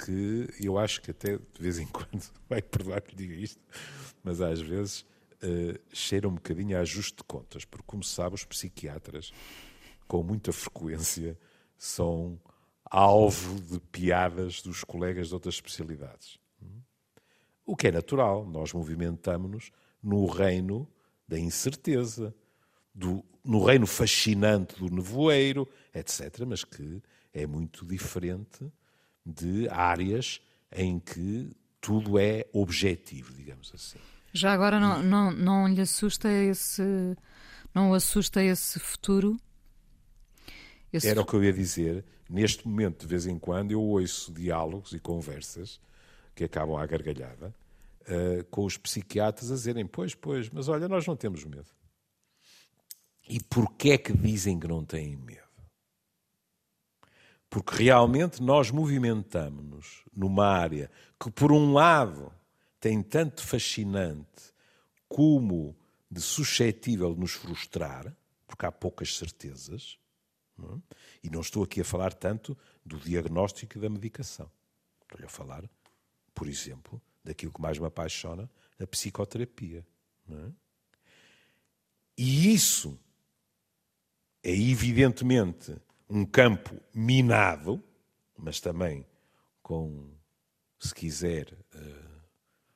que 0.05 0.49
eu 0.61 0.79
acho 0.79 1.01
que 1.01 1.11
até 1.11 1.39
de 1.39 1.61
vez 1.61 1.79
em 1.79 1.87
quando, 1.89 2.23
vai 2.49 2.63
perdoar 2.63 3.01
que 3.03 3.15
diga 3.15 3.35
isto, 3.35 3.61
mas 4.23 4.41
às 4.41 4.61
vezes 4.61 5.01
uh, 5.01 5.79
cheira 5.93 6.29
um 6.29 6.35
bocadinho 6.35 6.77
a 6.77 6.81
ajuste 6.81 7.17
de 7.17 7.25
contas, 7.25 7.65
porque, 7.65 7.87
como 7.87 8.03
sabe, 8.03 8.35
os 8.35 8.45
psiquiatras, 8.45 9.33
com 10.07 10.23
muita 10.23 10.53
frequência, 10.53 11.39
são 11.79 12.41
alvo 12.85 13.61
de 13.61 13.81
piadas 13.81 14.63
dos 14.63 14.85
colegas 14.85 15.29
de 15.29 15.35
outras 15.35 15.55
especialidades. 15.55 16.39
O 17.65 17.77
que 17.77 17.89
é 17.89 17.93
natural, 17.93 18.45
nós 18.45 18.73
movimentamos-nos 18.73 19.71
no 20.03 20.27
reino 20.27 20.89
da 21.27 21.39
incerteza, 21.39 22.35
do, 22.95 23.25
no 23.45 23.65
reino 23.65 23.87
fascinante 23.87 24.79
do 24.79 24.95
nevoeiro, 24.95 25.69
etc., 25.95 26.45
mas 26.47 26.65
que 26.65 27.03
é 27.33 27.47
muito 27.47 27.87
diferente 27.87 28.71
de 29.25 29.69
áreas 29.69 30.41
em 30.71 30.99
que 30.99 31.51
tudo 31.81 32.19
é 32.19 32.47
objetivo, 32.53 33.33
digamos 33.33 33.73
assim. 33.75 33.99
Já 34.33 34.53
agora 34.53 34.81
não, 34.81 35.03
não, 35.03 35.31
não 35.31 35.69
lhe 35.69 35.81
assusta 35.81 36.29
esse 36.31 37.17
não 37.75 37.95
assusta 37.95 38.43
esse 38.43 38.79
futuro? 38.79 39.39
Esse... 40.93 41.09
Era 41.09 41.21
o 41.21 41.27
que 41.27 41.35
eu 41.35 41.43
ia 41.43 41.53
dizer. 41.53 42.05
Neste 42.29 42.67
momento, 42.67 43.01
de 43.03 43.07
vez 43.07 43.27
em 43.27 43.39
quando, 43.39 43.73
eu 43.73 43.81
ouço 43.81 44.33
diálogos 44.33 44.93
e 44.93 44.99
conversas 44.99 45.81
que 46.35 46.45
acabam 46.45 46.77
à 46.77 46.87
gargalhada 46.87 47.55
uh, 48.03 48.45
com 48.51 48.65
os 48.65 48.77
psiquiatras 48.77 49.51
a 49.51 49.55
dizerem: 49.55 49.87
Pois, 49.87 50.15
pois, 50.15 50.51
mas 50.51 50.69
olha, 50.69 50.89
nós 50.89 51.07
não 51.07 51.17
temos 51.17 51.45
medo. 51.45 51.71
E 53.29 53.41
porquê 53.41 53.93
é 53.93 53.99
que 53.99 54.13
dizem 54.13 54.59
que 54.59 54.67
não 54.67 54.85
têm 54.85 55.17
medo? 55.17 55.41
Porque 57.49 57.85
realmente 57.85 58.43
nós 58.43 58.71
movimentamos-nos 58.71 60.05
numa 60.13 60.47
área 60.47 60.91
que, 61.21 61.31
por 61.31 61.53
um 61.53 61.73
lado, 61.73 62.33
tem 62.81 63.03
tanto 63.03 63.47
fascinante 63.47 64.53
como 65.09 65.77
de 66.11 66.21
suscetível 66.21 67.15
de 67.15 67.21
nos 67.21 67.33
frustrar, 67.33 68.15
porque 68.47 68.67
há 68.67 68.73
poucas 68.73 69.17
certezas, 69.17 69.99
é? 70.65 70.97
e 71.25 71.31
não 71.31 71.41
estou 71.41 71.63
aqui 71.65 71.81
a 71.81 71.85
falar 71.85 72.13
tanto 72.13 72.57
do 72.85 72.99
diagnóstico 72.99 73.79
e 73.79 73.81
da 73.81 73.89
medicação. 73.89 74.51
Estou-lhe 75.03 75.27
a 75.27 75.29
falar, 75.29 75.69
por 76.35 76.49
exemplo, 76.49 77.01
daquilo 77.25 77.53
que 77.53 77.61
mais 77.61 77.79
me 77.79 77.87
apaixona, 77.87 78.51
a 78.81 78.87
psicoterapia. 78.87 79.87
É? 80.31 80.53
E 82.17 82.53
isso 82.53 82.99
é 84.43 84.51
evidentemente 84.51 85.77
um 86.09 86.25
campo 86.25 86.79
minado, 86.93 87.83
mas 88.37 88.61
também 88.61 89.07
com, 89.63 90.11
se 90.79 90.95
quiser, 90.95 91.53
uh, 91.75 92.23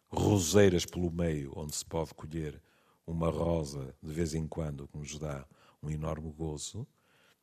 roseiras 0.08 0.86
pelo 0.86 1.10
meio, 1.10 1.52
onde 1.56 1.74
se 1.74 1.84
pode 1.84 2.14
colher 2.14 2.60
uma 3.06 3.30
rosa 3.30 3.94
de 4.02 4.12
vez 4.12 4.34
em 4.34 4.46
quando, 4.46 4.88
que 4.88 4.96
nos 4.96 5.18
dá 5.18 5.46
um 5.82 5.90
enorme 5.90 6.32
gozo, 6.32 6.86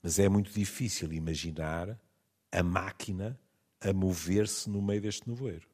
mas 0.04 0.20
é 0.20 0.28
muito 0.28 0.52
difícil 0.52 1.14
imaginar 1.14 1.98
a 2.52 2.62
máquina 2.62 3.40
a 3.80 3.94
mover-se 3.94 4.70
no 4.70 4.82
meio 4.82 5.02
deste 5.02 5.28
nevoeiro. 5.28 5.66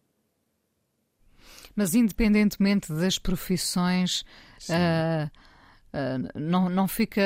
Mas 1.75 1.95
independentemente 1.95 2.93
das 2.93 3.17
profissões, 3.17 4.21
uh, 4.69 5.25
uh, 5.25 6.39
não, 6.39 6.69
não 6.69 6.87
fica 6.87 7.21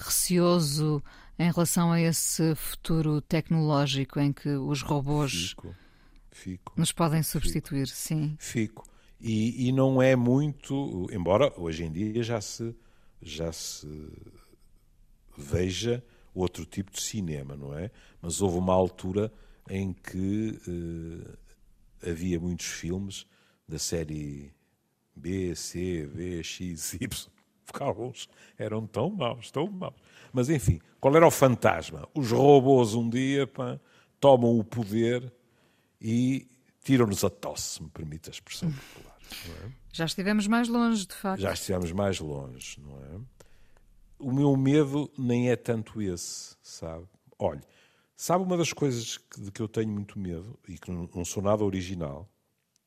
receoso 0.00 1.02
em 1.38 1.50
relação 1.50 1.90
a 1.90 2.00
esse 2.00 2.54
futuro 2.54 3.20
tecnológico 3.20 4.20
em 4.20 4.32
que 4.32 4.50
os 4.50 4.82
robôs 4.82 5.50
fico, 5.50 5.74
fico, 6.30 6.72
nos 6.76 6.92
podem 6.92 7.22
substituir, 7.22 7.88
fico, 7.88 7.98
sim. 7.98 8.36
Fico. 8.38 8.88
E, 9.20 9.68
e, 9.68 9.72
não 9.72 10.02
é 10.02 10.14
muito, 10.14 11.06
embora 11.10 11.52
hoje 11.56 11.84
em 11.84 11.90
dia 11.90 12.22
já 12.22 12.40
se, 12.40 12.76
já 13.22 13.50
se 13.52 13.88
veja 15.36 16.04
outro 16.34 16.64
tipo 16.66 16.90
de 16.90 17.00
cinema, 17.00 17.56
não 17.56 17.76
é? 17.76 17.90
Mas 18.20 18.40
houve 18.40 18.58
uma 18.58 18.74
altura 18.74 19.32
em 19.68 19.92
que 19.92 20.58
uh, 20.68 21.38
havia 22.10 22.38
muitos 22.38 22.66
filmes 22.66 23.26
da 23.68 23.78
série 23.78 24.52
B, 25.14 25.54
C, 25.54 26.06
V, 26.06 26.42
X, 26.42 26.94
Y, 26.94 27.30
alguns 27.80 28.28
eram 28.58 28.86
tão 28.86 29.10
maus, 29.10 29.50
tão 29.50 29.70
maus. 29.70 29.94
Mas 30.32 30.48
enfim, 30.50 30.80
qual 31.00 31.14
era 31.16 31.26
o 31.26 31.30
fantasma? 31.30 32.08
Os 32.14 32.30
robôs 32.30 32.94
um 32.94 33.08
dia 33.08 33.46
pá, 33.46 33.78
tomam 34.20 34.58
o 34.58 34.64
poder 34.64 35.32
e 36.00 36.48
tiram-nos 36.82 37.24
a 37.24 37.30
tosse, 37.30 37.82
me 37.82 37.88
permite 37.88 38.28
a 38.28 38.32
expressão 38.32 38.70
popular. 38.94 39.18
É? 39.64 39.70
Já 39.92 40.04
estivemos 40.04 40.46
mais 40.46 40.68
longe, 40.68 41.06
de 41.06 41.14
facto. 41.14 41.40
Já 41.40 41.52
estivemos 41.52 41.92
mais 41.92 42.20
longe, 42.20 42.80
não 42.80 42.98
é? 42.98 43.20
O 44.24 44.32
meu 44.32 44.56
medo 44.56 45.10
nem 45.18 45.50
é 45.50 45.56
tanto 45.56 46.00
esse, 46.00 46.56
sabe? 46.62 47.06
Olhe, 47.38 47.60
sabe 48.16 48.42
uma 48.42 48.56
das 48.56 48.72
coisas 48.72 49.18
de 49.36 49.50
que 49.50 49.60
eu 49.60 49.68
tenho 49.68 49.90
muito 49.90 50.18
medo, 50.18 50.58
e 50.66 50.78
que 50.78 50.90
não 50.90 51.24
sou 51.24 51.42
nada 51.42 51.62
original, 51.62 52.26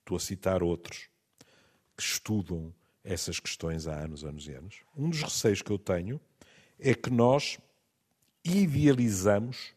Estou 0.08 0.15
a 0.15 0.21
citar 0.21 0.63
outros 0.63 1.10
que 1.97 2.02
estudam 2.02 2.73
essas 3.04 3.41
questões 3.41 3.88
há 3.88 3.93
anos, 3.93 4.23
anos 4.23 4.47
e 4.47 4.54
anos. 4.54 4.78
Um 4.95 5.10
dos 5.10 5.21
receios 5.21 5.62
que 5.62 5.69
eu 5.69 5.78
tenho 5.78 6.17
é 6.80 6.93
que 6.93 7.10
nós 7.10 7.60
idealizamos 8.41 9.73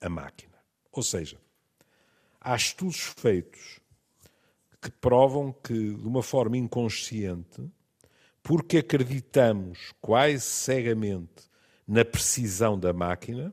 a 0.00 0.08
máquina. 0.08 0.56
Ou 0.90 1.02
seja, 1.02 1.38
há 2.40 2.56
estudos 2.56 3.00
feitos 3.00 3.80
que 4.80 4.90
provam 4.90 5.52
que, 5.52 5.74
de 5.74 6.08
uma 6.08 6.22
forma 6.22 6.56
inconsciente, 6.56 7.70
porque 8.42 8.78
acreditamos 8.78 9.92
quase 10.00 10.40
cegamente 10.40 11.50
na 11.86 12.04
precisão 12.04 12.78
da 12.78 12.92
máquina, 12.92 13.52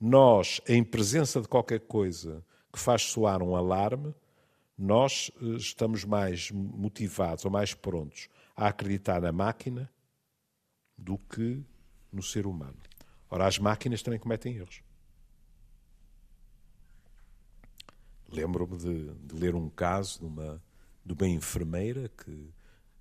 nós, 0.00 0.60
em 0.68 0.84
presença 0.84 1.40
de 1.40 1.48
qualquer 1.48 1.80
coisa 1.80 2.44
que 2.72 2.78
faz 2.78 3.02
soar 3.02 3.42
um 3.42 3.56
alarme, 3.56 4.14
nós 4.76 5.30
eh, 5.42 5.56
estamos 5.56 6.04
mais 6.04 6.50
motivados 6.52 7.44
ou 7.44 7.50
mais 7.50 7.74
prontos 7.74 8.28
a 8.56 8.68
acreditar 8.68 9.20
na 9.20 9.32
máquina 9.32 9.90
do 10.96 11.18
que 11.18 11.64
no 12.12 12.22
ser 12.22 12.46
humano. 12.46 12.78
Ora, 13.28 13.46
as 13.46 13.58
máquinas 13.58 14.02
também 14.02 14.18
cometem 14.18 14.56
erros. 14.56 14.82
Lembro-me 18.30 18.76
de, 18.76 19.14
de, 19.14 19.34
ler 19.34 19.54
um 19.54 19.68
caso 19.68 20.20
de 20.20 20.26
uma, 20.26 20.62
de 21.04 21.12
uma 21.12 21.28
enfermeira 21.28 22.08
que, 22.08 22.50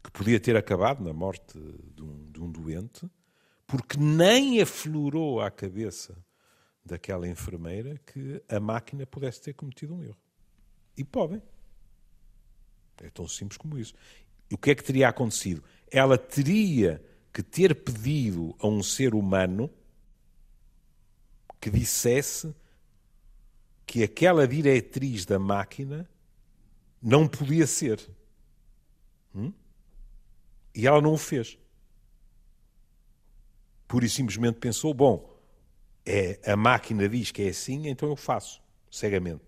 que 0.04 0.12
podia 0.12 0.40
ter 0.40 0.56
acabado 0.56 1.04
na 1.04 1.14
morte 1.14 1.58
de 1.96 2.04
um, 2.04 2.32
de 2.32 2.42
um 2.42 2.52
doente, 2.52 3.10
porque 3.66 3.98
nem 3.98 4.62
aflorou 4.62 5.42
à 5.42 5.52
cabeça 5.52 6.18
daquela 6.86 7.28
enfermeira 7.28 8.00
que 8.06 8.42
a 8.48 8.60
máquina 8.60 9.06
pudesse 9.06 9.42
ter 9.42 9.54
cometido 9.54 9.94
um 9.94 10.04
erro. 10.04 10.18
E 10.96 11.04
podem. 11.04 11.42
É 13.04 13.10
tão 13.10 13.28
simples 13.28 13.58
como 13.58 13.78
isso. 13.78 13.94
E 14.50 14.56
o 14.56 14.58
que 14.58 14.72
é 14.72 14.76
que 14.76 14.84
teria 14.84 15.10
acontecido? 15.10 15.64
Ela 15.92 16.18
teria 16.18 17.04
que 17.34 17.44
ter 17.44 17.76
pedido 17.76 18.56
a 18.60 18.68
um 18.68 18.82
ser 18.82 19.14
humano 19.14 19.70
que 21.60 21.70
dissesse 21.70 22.56
que 23.86 24.04
aquela 24.04 24.48
diretriz 24.48 25.26
da 25.26 25.38
máquina 25.38 26.10
não 27.02 27.28
podia 27.28 27.68
ser. 27.68 28.00
Hum? 29.36 29.54
E 30.78 30.86
ela 30.86 31.02
não 31.02 31.14
o 31.14 31.18
fez. 31.18 31.58
Pura 33.88 34.06
e 34.06 34.10
simplesmente 34.10 34.60
pensou: 34.60 34.94
bom, 34.94 35.36
é, 36.06 36.40
a 36.46 36.56
máquina 36.56 37.10
diz 37.10 37.32
que 37.32 37.42
é 37.42 37.50
assim, 37.50 37.88
então 37.88 38.08
eu 38.08 38.16
faço, 38.16 38.62
cegamente. 38.92 39.42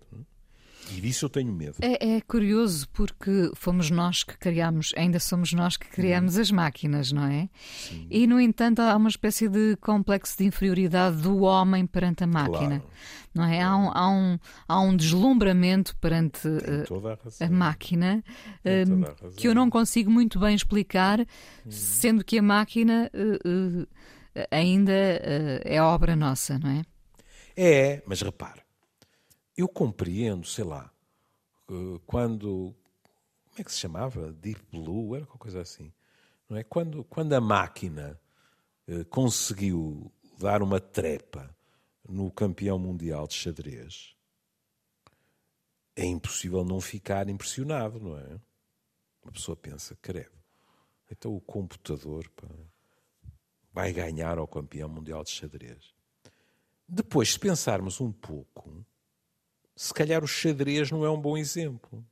E 0.88 1.00
disso 1.00 1.26
eu 1.26 1.28
tenho 1.28 1.52
medo. 1.52 1.76
É, 1.80 2.16
é, 2.16 2.20
curioso 2.20 2.88
porque 2.90 3.50
fomos 3.54 3.90
nós 3.90 4.22
que 4.22 4.36
criámos, 4.36 4.92
ainda 4.96 5.20
somos 5.20 5.52
nós 5.52 5.76
que 5.76 5.88
criamos 5.88 6.38
as 6.38 6.50
máquinas, 6.50 7.12
não 7.12 7.24
é? 7.24 7.48
Sim. 7.60 8.06
E, 8.10 8.26
no 8.26 8.40
entanto, 8.40 8.80
há 8.80 8.96
uma 8.96 9.08
espécie 9.08 9.48
de 9.48 9.76
complexo 9.76 10.36
de 10.38 10.44
inferioridade 10.44 11.16
do 11.22 11.42
homem 11.42 11.86
perante 11.86 12.24
a 12.24 12.26
máquina. 12.26 12.80
Claro. 12.80 12.90
Não 13.32 13.44
é? 13.44 13.62
Há, 13.62 13.76
um, 13.76 13.90
há, 13.92 14.10
um, 14.10 14.38
há 14.66 14.80
um 14.80 14.96
deslumbramento 14.96 15.96
perante 15.98 16.48
uh, 16.48 17.38
a, 17.40 17.44
a, 17.44 17.48
máquina 17.48 18.24
uh, 18.64 19.28
a 19.28 19.30
que 19.36 19.46
eu 19.46 19.54
não 19.54 19.70
consigo 19.70 20.10
muito 20.10 20.40
bem 20.40 20.54
explicar, 20.54 21.20
hum. 21.20 21.24
sendo 21.70 22.24
que 22.24 22.38
a 22.38 22.42
máquina 22.42 23.08
uh, 23.14 23.86
ainda 24.50 24.92
é 24.92 25.80
obra 25.80 26.16
nossa, 26.16 26.58
não 26.58 26.70
é? 26.70 26.82
É, 27.56 28.02
mas 28.06 28.20
repare 28.20 28.62
eu 29.60 29.68
compreendo, 29.68 30.46
sei 30.46 30.64
lá, 30.64 30.92
quando. 32.06 32.74
Como 33.48 33.58
é 33.58 33.64
que 33.64 33.72
se 33.72 33.78
chamava? 33.78 34.32
Deep 34.32 34.62
Blue? 34.70 35.16
Era 35.16 35.26
qualquer 35.26 35.42
coisa 35.42 35.60
assim. 35.60 35.92
Não 36.48 36.56
é? 36.56 36.64
Quando, 36.64 37.04
quando 37.04 37.32
a 37.32 37.40
máquina 37.40 38.20
eh, 38.86 39.04
conseguiu 39.04 40.12
dar 40.38 40.62
uma 40.62 40.80
trepa 40.80 41.54
no 42.08 42.30
campeão 42.30 42.78
mundial 42.78 43.26
de 43.26 43.34
xadrez, 43.34 44.16
é 45.94 46.04
impossível 46.04 46.64
não 46.64 46.80
ficar 46.80 47.28
impressionado, 47.28 48.00
não 48.00 48.18
é? 48.18 48.40
Uma 49.22 49.32
pessoa 49.32 49.56
pensa, 49.56 49.96
credo, 50.00 50.32
então 51.10 51.34
o 51.34 51.40
computador 51.40 52.28
pá, 52.30 52.48
vai 53.72 53.92
ganhar 53.92 54.38
ao 54.38 54.48
campeão 54.48 54.88
mundial 54.88 55.22
de 55.22 55.30
xadrez. 55.30 55.94
Depois, 56.88 57.32
se 57.32 57.38
pensarmos 57.38 58.00
um 58.00 58.10
pouco, 58.10 58.84
se 59.80 59.94
calhar 59.94 60.22
o 60.22 60.26
xadrez 60.26 60.90
não 60.90 61.04
é 61.06 61.10
um 61.10 61.18
bom 61.18 61.38
exemplo. 61.38 62.04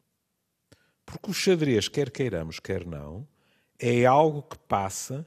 Porque 1.05 1.31
o 1.31 1.35
xadrez, 1.35 1.87
quer 1.87 2.11
queiramos, 2.11 2.59
quer 2.59 2.87
não, 2.87 3.29
é 3.79 4.07
algo 4.07 4.43
que 4.43 4.59
passa 4.61 5.27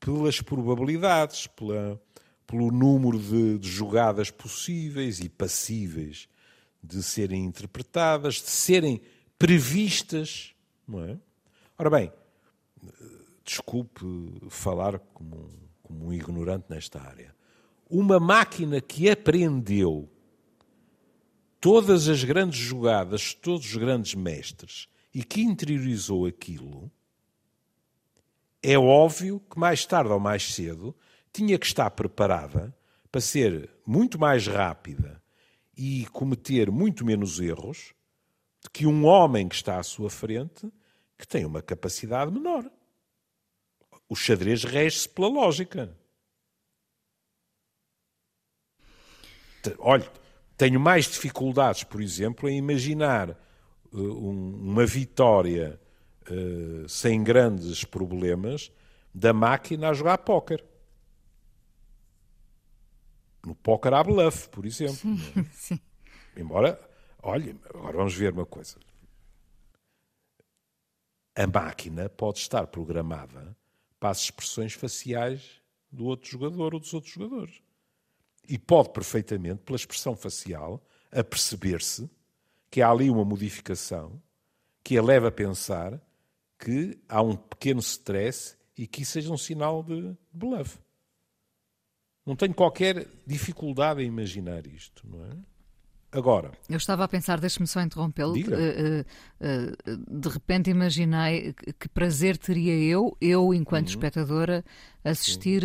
pelas 0.00 0.40
probabilidades, 0.40 1.46
pela, 1.46 2.02
pelo 2.44 2.72
número 2.72 3.18
de, 3.18 3.58
de 3.58 3.68
jogadas 3.68 4.30
possíveis 4.30 5.20
e 5.20 5.28
passíveis 5.28 6.28
de 6.82 7.02
serem 7.02 7.44
interpretadas, 7.44 8.34
de 8.36 8.50
serem 8.50 9.00
previstas, 9.38 10.54
não 10.88 11.04
é? 11.04 11.18
Ora 11.78 11.90
bem, 11.90 12.12
desculpe 13.44 14.04
falar 14.48 14.98
como 15.14 15.70
como 15.90 16.06
um 16.06 16.12
ignorante 16.12 16.66
nesta 16.68 17.00
área. 17.00 17.34
Uma 17.88 18.20
máquina 18.20 18.80
que 18.80 19.10
aprendeu 19.10 20.08
todas 21.60 22.08
as 22.08 22.24
grandes 22.24 22.58
jogadas, 22.58 23.34
todos 23.34 23.66
os 23.66 23.76
grandes 23.76 24.14
mestres, 24.14 24.88
e 25.12 25.22
que 25.22 25.42
interiorizou 25.42 26.26
aquilo, 26.26 26.90
é 28.62 28.78
óbvio 28.78 29.40
que 29.50 29.58
mais 29.58 29.84
tarde 29.84 30.10
ou 30.10 30.20
mais 30.20 30.54
cedo 30.54 30.96
tinha 31.32 31.58
que 31.58 31.66
estar 31.66 31.90
preparada 31.90 32.74
para 33.10 33.20
ser 33.20 33.70
muito 33.86 34.18
mais 34.18 34.46
rápida 34.46 35.22
e 35.76 36.06
cometer 36.06 36.70
muito 36.70 37.04
menos 37.04 37.40
erros 37.40 37.94
do 38.62 38.70
que 38.70 38.86
um 38.86 39.04
homem 39.04 39.48
que 39.48 39.54
está 39.54 39.78
à 39.78 39.82
sua 39.82 40.10
frente 40.10 40.70
que 41.18 41.26
tem 41.26 41.44
uma 41.44 41.62
capacidade 41.62 42.30
menor. 42.30 42.70
O 44.08 44.14
xadrez 44.14 44.64
rege-se 44.64 45.08
pela 45.08 45.28
lógica. 45.28 45.96
Olhe, 49.78 50.08
tenho 50.60 50.78
mais 50.78 51.06
dificuldades, 51.06 51.84
por 51.84 52.02
exemplo, 52.02 52.46
em 52.46 52.58
imaginar 52.58 53.30
uh, 53.90 54.28
uma 54.28 54.84
vitória 54.84 55.80
uh, 56.30 56.86
sem 56.86 57.24
grandes 57.24 57.82
problemas 57.82 58.70
da 59.14 59.32
máquina 59.32 59.88
a 59.88 59.94
jogar 59.94 60.18
póquer. 60.18 60.62
No 63.42 63.54
póquer 63.54 63.94
há 63.94 64.04
bluff, 64.04 64.50
por 64.50 64.66
exemplo. 64.66 64.96
Sim, 64.96 65.16
sim. 65.50 65.80
Embora, 66.36 66.78
olha, 67.22 67.56
agora 67.70 67.96
vamos 67.96 68.14
ver 68.14 68.34
uma 68.34 68.44
coisa. 68.44 68.76
A 71.34 71.46
máquina 71.46 72.06
pode 72.10 72.38
estar 72.38 72.66
programada 72.66 73.56
para 73.98 74.10
as 74.10 74.24
expressões 74.24 74.74
faciais 74.74 75.62
do 75.90 76.04
outro 76.04 76.30
jogador 76.30 76.74
ou 76.74 76.80
dos 76.80 76.92
outros 76.92 77.14
jogadores. 77.14 77.62
E 78.50 78.58
pode 78.58 78.90
perfeitamente, 78.90 79.62
pela 79.62 79.76
expressão 79.76 80.16
facial, 80.16 80.84
aperceber-se 81.12 82.10
que 82.68 82.82
há 82.82 82.90
ali 82.90 83.08
uma 83.08 83.24
modificação 83.24 84.20
que 84.82 84.98
a 84.98 85.02
leva 85.02 85.28
a 85.28 85.30
pensar 85.32 86.02
que 86.58 86.98
há 87.08 87.22
um 87.22 87.36
pequeno 87.36 87.78
stress 87.78 88.56
e 88.76 88.88
que 88.88 89.02
isso 89.02 89.12
seja 89.12 89.32
um 89.32 89.38
sinal 89.38 89.84
de 89.84 90.16
bluff. 90.32 90.80
Não 92.26 92.34
tenho 92.34 92.52
qualquer 92.52 93.06
dificuldade 93.24 94.02
em 94.02 94.06
imaginar 94.06 94.66
isto, 94.66 95.06
não 95.08 95.24
é? 95.26 95.30
Agora. 96.10 96.50
Eu 96.68 96.76
estava 96.76 97.04
a 97.04 97.08
pensar, 97.08 97.38
deixe-me 97.38 97.68
só 97.68 97.80
interrompê-lo. 97.80 98.32
Uh, 98.32 98.40
uh, 98.40 99.92
uh, 99.92 100.20
de 100.20 100.28
repente 100.28 100.68
imaginei 100.68 101.52
que 101.78 101.88
prazer 101.88 102.36
teria 102.36 102.74
eu, 102.74 103.16
eu 103.20 103.54
enquanto 103.54 103.86
uhum. 103.86 103.94
espectadora, 103.94 104.64
assistir 105.04 105.62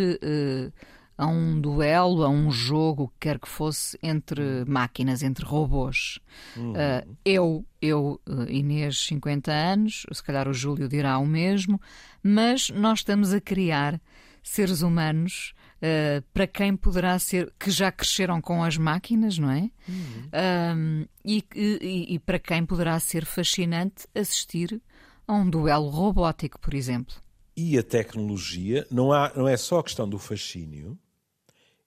a 1.18 1.26
um 1.26 1.58
duelo, 1.58 2.22
a 2.22 2.28
um 2.28 2.50
jogo, 2.50 3.12
quer 3.18 3.38
que 3.38 3.48
fosse, 3.48 3.98
entre 4.02 4.64
máquinas, 4.66 5.22
entre 5.22 5.44
robôs. 5.44 6.18
Uhum. 6.56 6.72
Uh, 6.72 7.16
eu, 7.24 7.64
eu, 7.80 8.20
uh, 8.28 8.50
Inês, 8.50 9.06
50 9.06 9.50
anos, 9.50 10.04
se 10.12 10.22
calhar 10.22 10.46
o 10.46 10.52
Júlio 10.52 10.88
dirá 10.88 11.18
o 11.18 11.26
mesmo, 11.26 11.80
mas 12.22 12.68
nós 12.70 12.98
estamos 12.98 13.32
a 13.32 13.40
criar 13.40 14.00
seres 14.42 14.82
humanos 14.82 15.54
uh, 15.78 16.22
para 16.34 16.46
quem 16.46 16.76
poderá 16.76 17.18
ser, 17.18 17.52
que 17.58 17.70
já 17.70 17.90
cresceram 17.90 18.40
com 18.40 18.62
as 18.62 18.76
máquinas, 18.76 19.38
não 19.38 19.50
é? 19.50 19.70
Uhum. 19.88 21.06
E, 21.24 21.42
e, 21.54 22.14
e 22.14 22.18
para 22.18 22.38
quem 22.38 22.64
poderá 22.66 23.00
ser 23.00 23.24
fascinante 23.24 24.06
assistir 24.14 24.80
a 25.26 25.32
um 25.32 25.48
duelo 25.48 25.88
robótico, 25.88 26.60
por 26.60 26.74
exemplo. 26.74 27.14
E 27.56 27.78
a 27.78 27.82
tecnologia 27.82 28.86
não, 28.90 29.12
há, 29.12 29.32
não 29.34 29.48
é 29.48 29.56
só 29.56 29.78
a 29.78 29.82
questão 29.82 30.06
do 30.06 30.18
fascínio, 30.18 30.98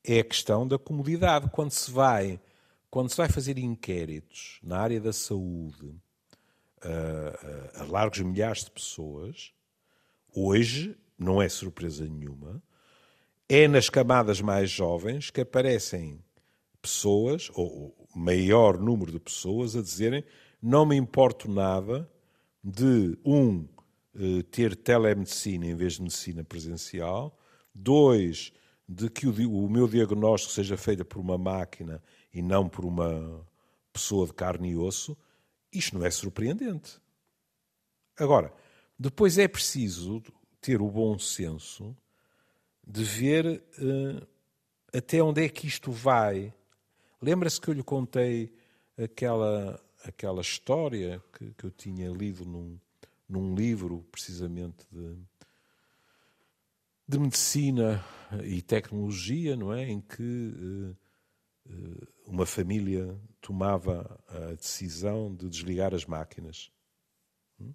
é 0.04 0.20
a 0.20 0.24
questão 0.24 0.68
da 0.68 0.78
comodidade. 0.78 1.50
Quando 1.52 1.72
se 1.72 1.92
vai, 1.92 2.40
quando 2.90 3.10
se 3.10 3.18
vai 3.18 3.30
fazer 3.30 3.58
inquéritos 3.58 4.60
na 4.64 4.80
área 4.80 5.00
da 5.00 5.14
saúde 5.14 5.96
a, 6.82 7.80
a, 7.80 7.84
a 7.84 7.86
largos 7.86 8.20
milhares 8.20 8.66
de 8.66 8.72
pessoas, 8.72 9.54
hoje, 10.34 10.98
não 11.18 11.42
é 11.42 11.50
surpresa 11.50 12.08
nenhuma, 12.08 12.62
é 13.48 13.68
nas 13.68 13.90
camadas 13.90 14.42
mais 14.42 14.70
jovens 14.70 15.30
que 15.32 15.42
aparecem 15.42 16.24
pessoas, 16.82 17.50
ou 17.54 17.96
maior 18.16 18.80
número 18.80 19.12
de 19.12 19.20
pessoas, 19.20 19.76
a 19.76 19.82
dizerem 19.82 20.24
não 20.62 20.86
me 20.86 20.96
importo 20.96 21.50
nada 21.50 22.10
de, 22.64 23.18
um, 23.26 23.68
eh, 24.16 24.44
ter 24.52 24.76
telemedicina 24.76 25.66
em 25.66 25.76
vez 25.76 25.94
de 25.94 26.04
medicina 26.04 26.44
presencial, 26.44 27.38
dois, 27.74 28.52
de 28.92 29.08
que 29.08 29.28
o, 29.28 29.32
o 29.52 29.70
meu 29.70 29.88
diagnóstico 29.88 30.52
seja 30.52 30.76
feito 30.76 31.06
por 31.06 31.20
uma 31.20 31.38
máquina 31.38 32.02
e 32.34 32.42
não 32.42 32.68
por 32.68 32.84
uma 32.84 33.48
pessoa 33.94 34.26
de 34.26 34.34
carne 34.34 34.72
e 34.72 34.76
osso, 34.76 35.16
isto 35.72 35.96
não 35.96 36.04
é 36.04 36.10
surpreendente. 36.10 37.00
Agora, 38.18 38.52
depois 38.98 39.38
é 39.38 39.48
preciso 39.48 40.24
ter 40.60 40.82
o 40.82 40.90
bom 40.90 41.20
senso 41.20 41.96
de 42.86 43.04
ver 43.04 43.64
uh, 43.78 44.28
até 44.92 45.22
onde 45.22 45.46
é 45.46 45.50
que 45.50 45.68
isto 45.68 45.92
vai. 45.92 46.52
Lembra-se 47.22 47.62
que 47.62 47.68
eu 47.68 47.76
lhe 47.76 47.84
contei 47.84 48.52
aquela, 48.98 49.80
aquela 50.04 50.42
história 50.42 51.24
que, 51.32 51.54
que 51.54 51.64
eu 51.64 51.70
tinha 51.70 52.10
lido 52.10 52.44
num, 52.44 52.80
num 53.28 53.54
livro, 53.54 54.04
precisamente, 54.12 54.88
de, 54.92 55.16
de 57.10 57.18
medicina 57.18 58.06
e 58.44 58.62
tecnologia, 58.62 59.56
não 59.56 59.74
é? 59.74 59.90
Em 59.90 60.00
que 60.00 60.96
uh, 61.68 62.08
uma 62.28 62.46
família 62.46 63.20
tomava 63.42 64.24
a 64.28 64.54
decisão 64.54 65.34
de 65.34 65.50
desligar 65.50 65.96
as 65.96 66.06
máquinas. 66.06 66.72
Hum? 67.60 67.74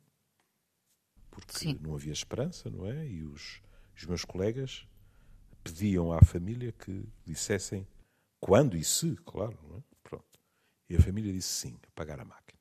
Porque 1.33 1.59
Sim. 1.59 1.81
não 1.83 1.97
havia 1.97 2.13
esperança, 2.13 2.71
não 2.71 2.87
é? 2.87 3.09
E 3.09 3.25
os, 3.25 3.61
os 3.97 4.07
meus 4.07 4.25
colegas 4.25 4.87
pediam 5.65 6.13
à 6.13 6.21
família 6.25 6.71
que 6.71 7.05
dissessem 7.27 7.89
quando 8.39 8.77
e 8.77 8.85
se, 8.85 9.17
claro, 9.17 9.59
não 9.65 9.79
é? 9.79 9.83
Pronto. 10.05 10.41
E 10.89 10.95
a 10.95 11.03
família 11.03 11.33
disse 11.33 11.49
sim, 11.49 11.81
apagar 11.89 12.21
a 12.21 12.25
máquina. 12.25 12.61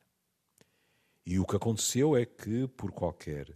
E 1.24 1.38
o 1.38 1.46
que 1.46 1.56
aconteceu 1.56 2.18
é 2.18 2.26
que, 2.26 2.68
por 2.70 2.92
qualquer 2.92 3.56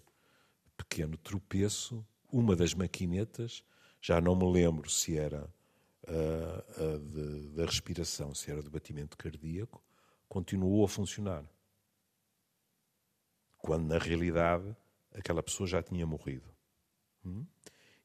pequeno 0.78 1.18
tropeço, 1.18 2.06
uma 2.32 2.56
das 2.56 2.74
maquinetas, 2.74 3.64
já 4.02 4.20
não 4.22 4.36
me 4.36 4.52
lembro 4.52 4.90
se 4.90 5.18
era 5.18 5.50
a, 6.08 6.84
a 6.84 6.98
de, 6.98 7.50
da 7.50 7.66
respiração, 7.66 8.34
se 8.34 8.52
era 8.52 8.62
do 8.62 8.70
batimento 8.70 9.18
cardíaco, 9.18 9.84
continuou 10.28 10.84
a 10.84 10.88
funcionar. 10.88 11.44
Quando, 13.58 13.88
na 13.88 13.98
realidade, 13.98 14.76
aquela 15.14 15.42
pessoa 15.42 15.68
já 15.68 15.82
tinha 15.82 16.06
morrido. 16.06 16.50
Hum? 17.26 17.46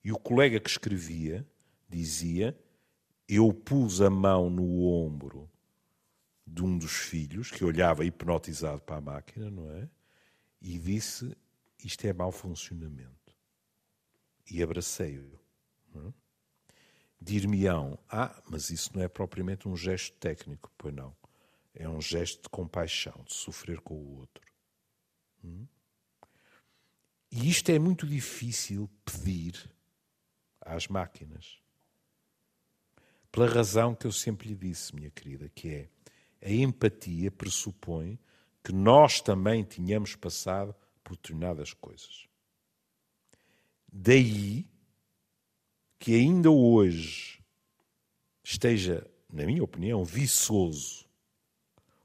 E 0.04 0.10
o 0.12 0.18
colega 0.18 0.58
que 0.58 0.70
escrevia 0.70 1.46
dizia: 1.88 2.58
Eu 3.28 3.52
pus 3.52 4.00
a 4.00 4.10
mão 4.10 4.50
no 4.50 4.84
ombro 4.84 5.48
de 6.46 6.62
um 6.62 6.76
dos 6.76 6.92
filhos, 6.92 7.50
que 7.50 7.64
olhava 7.64 8.04
hipnotizado 8.04 8.80
para 8.82 8.96
a 8.96 9.00
máquina, 9.00 9.50
não 9.50 9.70
é? 9.70 9.88
E 10.60 10.78
disse: 10.78 11.36
Isto 11.84 12.06
é 12.06 12.12
mau 12.12 12.32
funcionamento. 12.32 13.21
E 14.52 14.62
abracei-o. 14.62 15.40
É? 15.96 16.12
Dir-me-ão: 17.18 17.98
Ah, 18.06 18.38
mas 18.50 18.68
isso 18.68 18.90
não 18.94 19.02
é 19.02 19.08
propriamente 19.08 19.66
um 19.66 19.74
gesto 19.74 20.14
técnico, 20.18 20.70
pois 20.76 20.94
não. 20.94 21.16
É 21.74 21.88
um 21.88 22.02
gesto 22.02 22.42
de 22.42 22.48
compaixão, 22.50 23.24
de 23.24 23.32
sofrer 23.32 23.80
com 23.80 23.94
o 23.94 24.18
outro. 24.18 24.44
Hum? 25.42 25.66
E 27.30 27.48
isto 27.48 27.70
é 27.70 27.78
muito 27.78 28.06
difícil 28.06 28.90
pedir 29.06 29.74
às 30.60 30.86
máquinas. 30.86 31.58
Pela 33.30 33.48
razão 33.48 33.94
que 33.94 34.06
eu 34.06 34.12
sempre 34.12 34.48
lhe 34.48 34.54
disse, 34.54 34.94
minha 34.94 35.10
querida, 35.10 35.48
que 35.48 35.70
é 35.70 35.88
a 36.46 36.52
empatia 36.52 37.30
pressupõe 37.30 38.18
que 38.62 38.70
nós 38.70 39.22
também 39.22 39.64
tínhamos 39.64 40.14
passado 40.14 40.74
por 41.02 41.16
determinadas 41.16 41.72
coisas. 41.72 42.28
Daí 43.92 44.66
que 45.98 46.14
ainda 46.14 46.50
hoje 46.50 47.44
esteja, 48.42 49.06
na 49.30 49.44
minha 49.44 49.62
opinião, 49.62 50.02
viçoso 50.02 51.04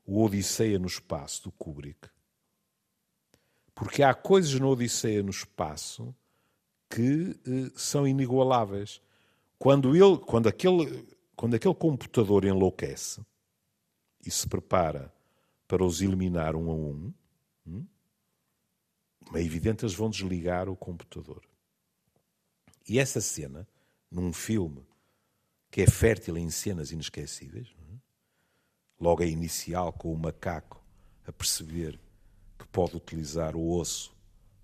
o 0.05 0.21
Odisseia 0.21 0.77
no 0.77 0.87
Espaço 0.87 1.43
do 1.43 1.51
Kubrick. 1.53 2.09
Porque 3.73 4.03
há 4.03 4.13
coisas 4.13 4.59
no 4.59 4.67
Odisseia 4.67 5.23
no 5.23 5.29
Espaço 5.29 6.13
que 6.89 7.39
eh, 7.45 7.71
são 7.75 8.07
inigualáveis. 8.07 9.01
Quando, 9.57 9.95
ele, 9.95 10.17
quando, 10.17 10.47
aquele, 10.47 11.07
quando 11.35 11.55
aquele 11.55 11.73
computador 11.73 12.43
enlouquece 12.43 13.25
e 14.25 14.29
se 14.29 14.47
prepara 14.47 15.13
para 15.67 15.83
os 15.83 16.01
eliminar 16.01 16.55
um 16.55 16.69
a 16.69 16.73
um, 16.73 17.13
hum, 17.65 17.85
é 19.33 19.41
evidente 19.41 19.83
eles 19.83 19.95
vão 19.95 20.09
desligar 20.09 20.69
o 20.69 20.75
computador. 20.75 21.41
E 22.87 22.99
essa 22.99 23.19
cena, 23.19 23.67
num 24.09 24.31
filme 24.31 24.85
que 25.69 25.81
é 25.81 25.87
fértil 25.87 26.37
em 26.37 26.49
cenas 26.49 26.91
inesquecíveis, 26.91 27.67
hum, 27.79 27.97
logo 28.99 29.23
a 29.23 29.25
inicial 29.25 29.91
com 29.91 30.13
o 30.13 30.17
macaco 30.17 30.83
a 31.25 31.31
perceber 31.31 31.99
que 32.57 32.67
pode 32.67 32.95
utilizar 32.95 33.55
o 33.55 33.77
osso 33.77 34.15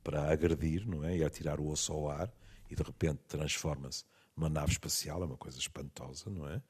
para 0.03 0.31
agredir, 0.31 0.87
não 0.87 1.03
é? 1.03 1.17
E 1.17 1.23
atirar 1.23 1.59
o 1.59 1.67
osso 1.67 1.91
ao 1.91 2.09
ar 2.09 2.33
e 2.69 2.75
de 2.75 2.81
repente 2.81 3.19
transforma-se 3.27 4.05
numa 4.35 4.49
nave 4.49 4.71
espacial, 4.71 5.21
é 5.21 5.25
uma 5.25 5.37
coisa 5.37 5.59
espantosa, 5.59 6.29
não 6.29 6.49
é? 6.49 6.61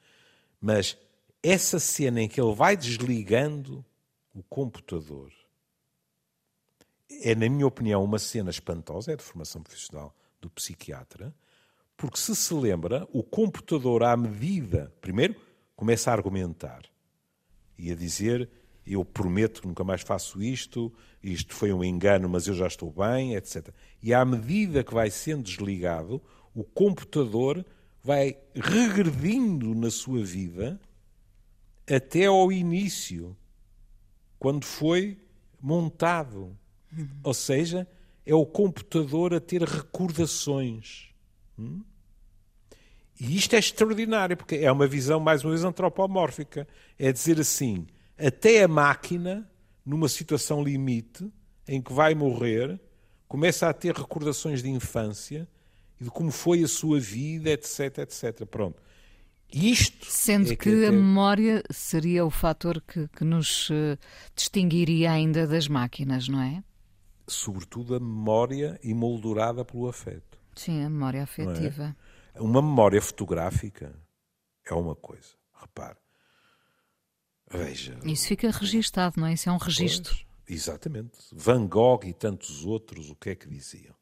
Mas 0.60 0.98
essa 1.42 1.80
cena 1.80 2.22
em 2.22 2.28
que 2.28 2.42
ele 2.42 2.54
vai 2.54 2.76
desligando 2.76 3.86
o 4.34 4.42
computador 4.44 5.32
é, 7.22 7.36
na 7.36 7.48
minha 7.50 7.68
opinião, 7.68 8.04
uma 8.04 8.18
cena 8.18 8.50
espantosa, 8.50 9.12
é 9.12 9.16
de 9.16 9.24
formação 9.24 9.62
profissional 9.62 10.16
do 10.42 10.50
psiquiatra, 10.50 11.34
porque 11.97 12.17
se 12.17 12.36
se 12.36 12.53
lembra, 12.53 13.08
o 13.12 13.23
computador, 13.23 14.03
à 14.03 14.15
medida, 14.17 14.93
primeiro, 14.99 15.36
começa 15.75 16.10
a 16.10 16.13
argumentar 16.13 16.82
e 17.77 17.91
a 17.91 17.95
dizer 17.95 18.49
eu 18.86 19.06
prometo 19.06 19.62
que 19.62 19.67
nunca 19.67 19.84
mais 19.84 20.01
faço 20.01 20.41
isto, 20.41 20.91
isto 21.21 21.53
foi 21.53 21.71
um 21.71 21.84
engano, 21.84 22.27
mas 22.27 22.47
eu 22.47 22.53
já 22.53 22.67
estou 22.67 22.91
bem, 22.91 23.36
etc. 23.36 23.69
E 24.01 24.13
à 24.13 24.25
medida 24.25 24.84
que 24.84 24.93
vai 24.93 25.10
sendo 25.10 25.43
desligado, 25.43 26.21
o 26.53 26.63
computador 26.63 27.65
vai 28.03 28.38
regredindo 28.53 29.73
na 29.73 29.89
sua 29.89 30.23
vida 30.23 30.79
até 31.89 32.25
ao 32.25 32.51
início, 32.51 33.36
quando 34.38 34.65
foi 34.65 35.17
montado. 35.62 36.58
Ou 37.23 37.34
seja, 37.34 37.88
é 38.25 38.36
o 38.36 38.45
computador 38.45 39.34
a 39.34 39.39
ter 39.39 39.63
recordações. 39.63 41.12
Hum? 41.58 41.84
E 43.20 43.36
isto 43.36 43.56
é 43.56 43.60
extraordinário, 43.60 44.36
porque 44.36 44.56
é 44.56 44.72
uma 44.72 44.88
visão, 44.88 45.20
mais 45.20 45.44
uma 45.44 45.52
vez, 45.52 45.63
antropomórfica. 45.63 46.68
É 46.98 47.12
dizer 47.12 47.39
assim: 47.39 47.88
até 48.18 48.63
a 48.63 48.68
máquina, 48.68 49.50
numa 49.86 50.10
situação 50.10 50.63
limite, 50.63 51.32
em 51.68 51.82
que 51.82 51.94
vai 51.94 52.16
morrer, 52.16 52.80
começa 53.28 53.70
a 53.70 53.74
ter 53.74 53.96
recordações 53.96 54.62
de 54.62 54.70
infância 54.70 55.48
e 56.00 56.04
de 56.04 56.10
como 56.10 56.32
foi 56.32 56.63
a 56.63 56.68
sua 56.68 57.00
vida, 57.00 57.50
etc, 57.52 58.00
etc. 58.00 58.46
Pronto. 58.46 58.82
Isto 59.54 60.08
Sendo 60.10 60.52
é 60.52 60.56
que, 60.56 60.72
que 60.72 60.86
a 60.86 60.92
memória 60.92 61.63
seria 61.70 62.26
o 62.26 62.32
fator 62.32 62.82
que, 62.82 63.08
que 63.10 63.24
nos 63.24 63.70
uh, 63.70 63.98
distinguiria 64.36 65.12
ainda 65.12 65.46
das 65.46 65.68
máquinas, 65.68 66.28
não 66.28 66.42
é? 66.42 66.63
Sobretudo 67.28 67.96
a 67.96 68.00
memória 68.00 68.80
emoldurada 68.84 69.63
pelo 69.63 69.88
afeto. 69.88 70.33
Sim, 70.56 70.84
a 70.84 70.89
memória 70.89 71.24
afetiva. 71.24 71.96
É? 72.34 72.42
Uma 72.42 72.62
memória 72.62 73.02
fotográfica 73.02 73.96
é 74.66 74.74
uma 74.74 74.96
coisa. 74.96 75.36
Repare, 75.54 75.98
Veja. 77.54 78.00
Isso 78.04 78.28
fica 78.28 78.50
registado, 78.50 79.20
não 79.20 79.28
é? 79.28 79.34
Isso 79.34 79.48
é 79.48 79.52
um 79.52 79.58
registro. 79.58 80.16
Pois, 80.16 80.26
exatamente. 80.48 81.20
Van 81.32 81.68
Gogh 81.68 82.04
e 82.04 82.13
tantos 82.13 82.66
outros, 82.66 83.10
o 83.10 83.16
que 83.16 83.30
é 83.30 83.36
que 83.36 83.48
diziam? 83.48 83.96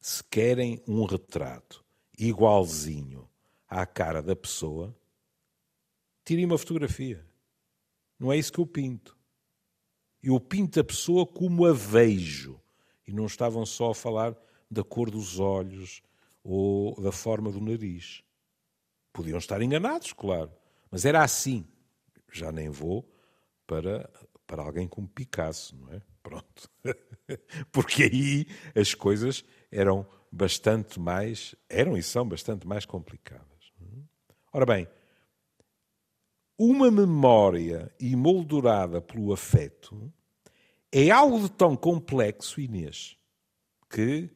Se 0.00 0.24
querem 0.24 0.82
um 0.86 1.04
retrato 1.04 1.84
igualzinho 2.18 3.28
à 3.68 3.86
cara 3.86 4.20
da 4.20 4.34
pessoa, 4.34 4.96
tirem 6.24 6.44
uma 6.44 6.58
fotografia. 6.58 7.24
Não 8.18 8.32
é 8.32 8.36
isso 8.36 8.52
que 8.52 8.58
eu 8.58 8.66
pinto. 8.66 9.16
Eu 10.22 10.38
pinto 10.40 10.80
a 10.80 10.84
pessoa 10.84 11.24
como 11.26 11.64
a 11.64 11.72
vejo. 11.72 12.60
E 13.06 13.12
não 13.12 13.26
estavam 13.26 13.64
só 13.64 13.90
a 13.90 13.94
falar 13.94 14.36
da 14.70 14.84
cor 14.84 15.10
dos 15.10 15.38
olhos 15.38 16.02
ou 16.44 17.00
da 17.00 17.12
forma 17.12 17.50
do 17.50 17.60
nariz. 17.60 18.22
Podiam 19.12 19.38
estar 19.38 19.60
enganados, 19.60 20.12
claro. 20.12 20.52
Mas 20.90 21.04
era 21.04 21.22
assim 21.22 21.66
já 22.32 22.52
nem 22.52 22.70
vou 22.70 23.08
para, 23.66 24.08
para 24.46 24.62
alguém 24.62 24.86
como 24.86 25.08
Picasso, 25.08 25.76
não 25.76 25.92
é? 25.92 26.00
Pronto. 26.22 26.70
Porque 27.72 28.04
aí 28.04 28.46
as 28.74 28.94
coisas 28.94 29.44
eram 29.70 30.06
bastante 30.30 31.00
mais, 31.00 31.54
eram 31.68 31.96
e 31.96 32.02
são 32.02 32.28
bastante 32.28 32.66
mais 32.66 32.84
complicadas. 32.84 33.48
Ora 34.52 34.66
bem, 34.66 34.88
uma 36.58 36.90
memória 36.90 37.92
emoldurada 38.00 39.00
pelo 39.00 39.32
afeto 39.32 40.12
é 40.92 41.10
algo 41.10 41.40
de 41.40 41.50
tão 41.50 41.76
complexo, 41.76 42.60
Inês, 42.60 43.16
que 43.88 44.28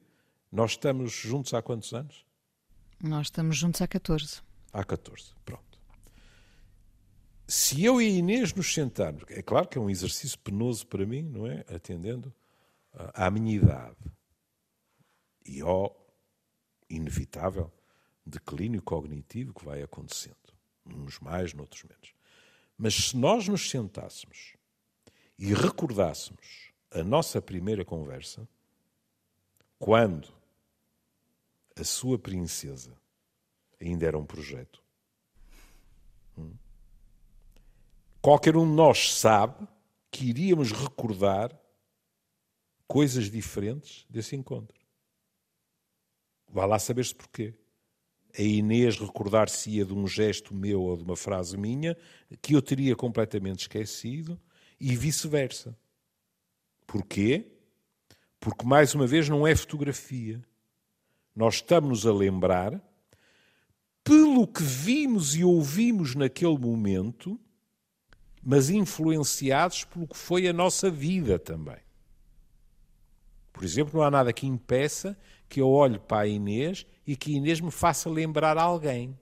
nós 0.54 0.72
estamos 0.72 1.12
juntos 1.12 1.52
há 1.52 1.60
quantos 1.60 1.92
anos? 1.92 2.24
Nós 3.02 3.26
estamos 3.26 3.56
juntos 3.56 3.82
há 3.82 3.88
14. 3.88 4.40
Há 4.72 4.84
14, 4.84 5.34
pronto 5.44 5.74
se 7.46 7.84
eu 7.84 8.00
e 8.00 8.06
a 8.06 8.10
Inês 8.10 8.54
nos 8.54 8.72
sentarmos, 8.72 9.24
é 9.28 9.42
claro 9.42 9.68
que 9.68 9.76
é 9.76 9.80
um 9.80 9.90
exercício 9.90 10.38
penoso 10.38 10.86
para 10.86 11.04
mim, 11.04 11.22
não 11.22 11.46
é? 11.46 11.60
Atendendo 11.68 12.32
à 12.92 13.30
minha 13.30 13.54
idade 13.54 13.96
e 15.44 15.60
ao 15.60 15.94
inevitável 16.88 17.70
declínio 18.24 18.80
cognitivo 18.80 19.52
que 19.52 19.64
vai 19.64 19.82
acontecendo, 19.82 20.36
uns 20.86 21.18
mais, 21.20 21.52
noutros 21.52 21.82
menos. 21.82 22.14
Mas 22.78 22.94
se 22.94 23.16
nós 23.16 23.46
nos 23.46 23.68
sentássemos 23.68 24.56
e 25.38 25.52
recordássemos 25.52 26.72
a 26.90 27.02
nossa 27.04 27.42
primeira 27.42 27.84
conversa, 27.84 28.48
quando 29.78 30.32
a 31.76 31.84
sua 31.84 32.18
princesa 32.18 32.92
ainda 33.80 34.06
era 34.06 34.18
um 34.18 34.24
projeto, 34.24 34.82
hum, 36.38 36.54
Qualquer 38.24 38.56
um 38.56 38.66
de 38.66 38.72
nós 38.72 39.12
sabe 39.12 39.68
que 40.10 40.24
iríamos 40.24 40.72
recordar 40.72 41.54
coisas 42.88 43.30
diferentes 43.30 44.06
desse 44.08 44.34
encontro. 44.34 44.80
Vá 46.50 46.64
lá 46.64 46.78
saber-se 46.78 47.14
porquê. 47.14 47.52
A 48.38 48.40
Inês 48.40 48.98
recordar-se-ia 48.98 49.84
de 49.84 49.92
um 49.92 50.06
gesto 50.06 50.54
meu 50.54 50.80
ou 50.80 50.96
de 50.96 51.02
uma 51.02 51.16
frase 51.16 51.58
minha 51.58 51.94
que 52.40 52.54
eu 52.54 52.62
teria 52.62 52.96
completamente 52.96 53.60
esquecido 53.60 54.40
e 54.80 54.96
vice-versa. 54.96 55.78
Porquê? 56.86 57.52
Porque, 58.40 58.64
mais 58.64 58.94
uma 58.94 59.06
vez, 59.06 59.28
não 59.28 59.46
é 59.46 59.54
fotografia. 59.54 60.42
Nós 61.34 61.56
estamos 61.56 62.06
a 62.06 62.12
lembrar, 62.12 62.80
pelo 64.04 64.46
que 64.46 64.62
vimos 64.62 65.34
e 65.34 65.42
ouvimos 65.42 66.14
naquele 66.14 66.58
momento, 66.58 67.40
mas 68.42 68.68
influenciados 68.68 69.84
pelo 69.84 70.06
que 70.06 70.16
foi 70.16 70.46
a 70.46 70.52
nossa 70.52 70.90
vida 70.90 71.38
também. 71.38 71.78
Por 73.52 73.64
exemplo, 73.64 73.98
não 73.98 74.06
há 74.06 74.10
nada 74.10 74.32
que 74.32 74.46
impeça 74.46 75.16
que 75.48 75.60
eu 75.60 75.70
olhe 75.70 75.98
para 75.98 76.22
a 76.22 76.26
Inês 76.26 76.86
e 77.06 77.16
que 77.16 77.32
a 77.32 77.36
Inês 77.36 77.60
me 77.60 77.70
faça 77.70 78.10
lembrar 78.10 78.58
alguém 78.58 79.18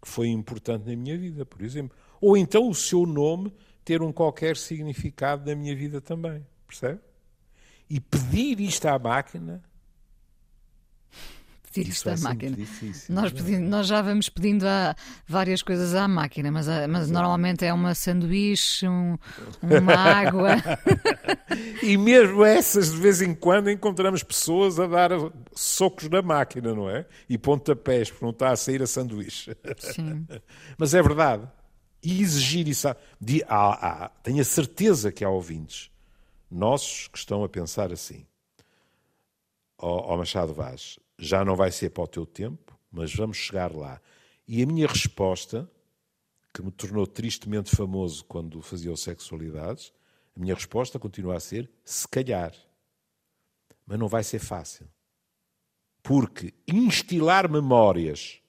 que 0.00 0.08
foi 0.08 0.28
importante 0.28 0.86
na 0.88 0.96
minha 0.96 1.18
vida, 1.18 1.44
por 1.44 1.62
exemplo. 1.62 1.96
Ou 2.20 2.36
então 2.36 2.68
o 2.68 2.74
seu 2.74 3.04
nome 3.04 3.52
ter 3.84 4.02
um 4.02 4.12
qualquer 4.12 4.56
significado 4.56 5.44
na 5.44 5.54
minha 5.54 5.74
vida 5.74 6.00
também. 6.00 6.46
Percebe? 6.66 7.00
E 7.90 8.00
pedir 8.00 8.60
isto 8.60 8.86
à 8.86 8.98
máquina 8.98 9.62
isto 11.82 12.08
à 12.08 12.16
máquina. 12.16 12.56
Difícil, 12.56 13.14
nós, 13.14 13.32
pedimos, 13.32 13.68
nós, 13.68 13.86
já 13.86 14.02
vamos 14.02 14.28
pedindo 14.28 14.64
várias 15.26 15.62
coisas 15.62 15.94
à 15.94 16.06
máquina, 16.06 16.50
mas, 16.50 16.66
mas 16.88 17.10
normalmente 17.10 17.64
é 17.64 17.72
uma 17.72 17.94
sanduíche, 17.94 18.88
um, 18.88 19.16
uma 19.62 19.94
água. 19.94 20.56
e 21.82 21.96
mesmo 21.96 22.44
essas, 22.44 22.92
de 22.92 22.98
vez 22.98 23.20
em 23.20 23.34
quando, 23.34 23.70
encontramos 23.70 24.22
pessoas 24.22 24.78
a 24.78 24.86
dar 24.86 25.10
socos 25.54 26.08
na 26.08 26.22
máquina, 26.22 26.74
não 26.74 26.88
é? 26.88 27.06
E 27.28 27.38
pontapés, 27.38 28.10
porque 28.10 28.24
não 28.24 28.32
está 28.32 28.50
a 28.50 28.56
sair 28.56 28.82
a 28.82 28.86
sanduíche. 28.86 29.56
Sim. 29.78 30.26
mas 30.78 30.94
é 30.94 31.02
verdade. 31.02 31.46
E 32.02 32.20
exigir 32.22 32.68
isso. 32.68 32.94
De, 33.20 33.42
há, 33.48 34.04
há, 34.04 34.08
tenho 34.22 34.40
a 34.40 34.44
certeza 34.44 35.10
que 35.10 35.24
há 35.24 35.28
ouvintes 35.28 35.90
nossos 36.50 37.08
que 37.08 37.18
estão 37.18 37.42
a 37.42 37.48
pensar 37.48 37.92
assim. 37.92 38.26
Ó 39.78 39.88
oh, 39.88 40.14
oh 40.14 40.16
Machado 40.16 40.54
Vaz, 40.54 40.98
já 41.18 41.44
não 41.44 41.56
vai 41.56 41.70
ser 41.70 41.90
para 41.90 42.04
o 42.04 42.08
teu 42.08 42.26
tempo, 42.26 42.78
mas 42.90 43.14
vamos 43.14 43.36
chegar 43.36 43.74
lá. 43.74 44.00
E 44.46 44.62
a 44.62 44.66
minha 44.66 44.86
resposta, 44.86 45.70
que 46.52 46.62
me 46.62 46.70
tornou 46.70 47.06
tristemente 47.06 47.74
famoso 47.74 48.24
quando 48.24 48.60
fazia 48.62 48.92
o 48.92 48.96
Sexualidades, 48.96 49.92
a 50.36 50.40
minha 50.40 50.54
resposta 50.54 50.98
continua 50.98 51.36
a 51.36 51.40
ser 51.40 51.70
se 51.84 52.06
calhar. 52.06 52.54
Mas 53.86 53.98
não 53.98 54.08
vai 54.08 54.22
ser 54.22 54.38
fácil. 54.38 54.88
Porque 56.02 56.54
instilar 56.68 57.50
memórias 57.50 58.40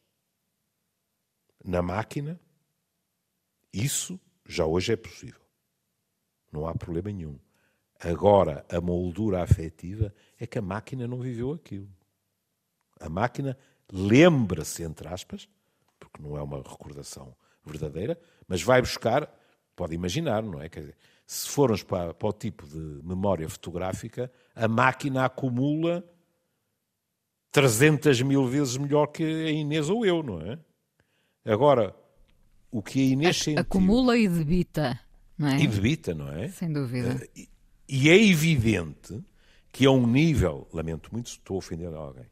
na 1.63 1.81
máquina, 1.81 2.39
isso 3.73 4.19
já 4.45 4.65
hoje 4.65 4.93
é 4.93 4.95
possível. 4.95 5.41
Não 6.51 6.67
há 6.67 6.75
problema 6.75 7.11
nenhum. 7.11 7.39
Agora, 7.99 8.65
a 8.69 8.79
moldura 8.79 9.41
afetiva 9.41 10.13
é 10.39 10.45
que 10.45 10.59
a 10.59 10.61
máquina 10.61 11.07
não 11.07 11.19
viveu 11.19 11.51
aquilo. 11.51 11.89
A 12.99 13.09
máquina 13.09 13.57
lembra-se, 13.91 14.83
entre 14.83 15.07
aspas, 15.07 15.47
porque 15.99 16.21
não 16.21 16.37
é 16.37 16.41
uma 16.41 16.57
recordação 16.57 17.35
verdadeira, 17.65 18.19
mas 18.47 18.61
vai 18.61 18.81
buscar, 18.81 19.29
pode 19.75 19.93
imaginar, 19.93 20.41
não 20.43 20.61
é? 20.61 20.69
Quer 20.69 20.79
dizer, 20.81 20.95
se 21.25 21.49
formos 21.49 21.83
para, 21.83 22.13
para 22.13 22.27
o 22.27 22.33
tipo 22.33 22.65
de 22.65 23.01
memória 23.03 23.47
fotográfica, 23.49 24.31
a 24.55 24.67
máquina 24.67 25.25
acumula 25.25 26.03
300 27.51 28.21
mil 28.21 28.45
vezes 28.45 28.77
melhor 28.77 29.07
que 29.07 29.23
a 29.23 29.51
Inês 29.51 29.89
ou 29.89 30.05
eu, 30.05 30.23
não 30.23 30.41
é? 30.41 30.57
Agora, 31.45 31.95
o 32.71 32.81
que 32.81 32.99
a 32.99 33.03
Inês 33.03 33.37
sentiu... 33.37 33.61
Acumula 33.61 34.17
e 34.17 34.27
debita, 34.27 34.99
não 35.37 35.47
é? 35.47 35.59
E 35.59 35.67
debita, 35.67 36.13
não 36.13 36.31
é? 36.31 36.49
Sem 36.49 36.71
dúvida. 36.71 37.27
E, 37.35 37.49
e 37.89 38.09
é 38.09 38.21
evidente 38.21 39.21
que 39.71 39.85
a 39.85 39.91
um 39.91 40.07
nível, 40.07 40.67
lamento 40.73 41.09
muito 41.11 41.29
se 41.29 41.35
estou 41.35 41.55
a 41.55 41.57
ofender 41.59 41.93
alguém, 41.93 42.25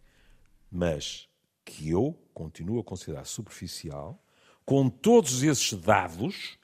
mas 0.76 1.30
que 1.64 1.90
eu 1.90 2.14
continuo 2.34 2.80
a 2.80 2.84
considerar 2.84 3.26
superficial, 3.26 4.22
com 4.66 4.90
todos 4.90 5.42
esses 5.42 5.74
dados, 5.74 6.60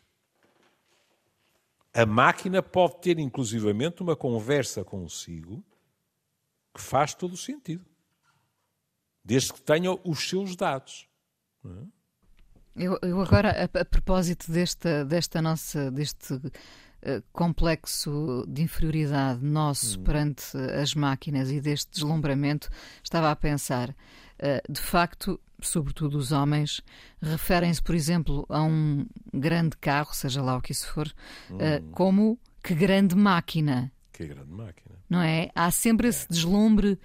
a 1.94 2.06
máquina 2.06 2.62
pode 2.62 3.00
ter 3.00 3.18
inclusivamente 3.20 4.04
uma 4.04 4.16
conversa 4.16 4.84
consigo 4.84 5.64
que 6.74 6.82
faz 6.82 7.14
todo 7.14 7.34
o 7.34 7.38
sentido. 7.38 7.86
Desde 9.24 9.54
que 9.54 9.62
tenha 9.62 9.92
os 10.04 10.28
seus 10.28 10.56
dados. 10.56 11.08
É? 11.66 11.70
Eu, 12.76 12.98
eu, 13.02 13.22
agora, 13.22 13.52
a, 13.52 13.80
a, 13.82 13.86
propósito 13.86 14.52
desta, 14.52 15.06
desta 15.06 15.42
nossa, 15.42 15.92
deste 15.92 16.40
complexo 17.32 18.46
de 18.48 18.62
inferioridade 18.62 19.44
nosso 19.44 20.00
hum. 20.00 20.04
perante 20.04 20.58
as 20.82 20.94
máquinas 20.94 21.50
e 21.52 21.60
deste 21.60 21.92
deslumbramento, 21.92 22.70
estava 23.04 23.32
a 23.32 23.36
pensar, 23.36 23.90
uh, 23.90 24.72
de 24.72 24.80
facto, 24.80 25.40
sobretudo 25.62 26.18
os 26.18 26.32
homens, 26.32 26.82
referem-se, 27.22 27.82
por 27.82 27.96
exemplo, 27.96 28.46
a 28.50 28.62
um 28.62 29.06
grande 29.34 29.78
carro, 29.78 30.14
seja 30.14 30.42
lá 30.42 30.58
o 30.58 30.62
que 30.62 30.72
isso 30.72 30.88
for, 30.88 31.08
uh, 31.08 31.92
como 31.92 32.40
que 32.64 32.76
grande 32.76 33.16
máquina. 33.16 33.92
Que 34.14 34.28
grande 34.28 34.52
máquina. 34.52 34.96
Não 35.10 35.22
é? 35.22 35.50
Há 35.56 35.72
sempre 35.72 36.08
esse 36.08 36.28
deslumbre. 36.28 37.00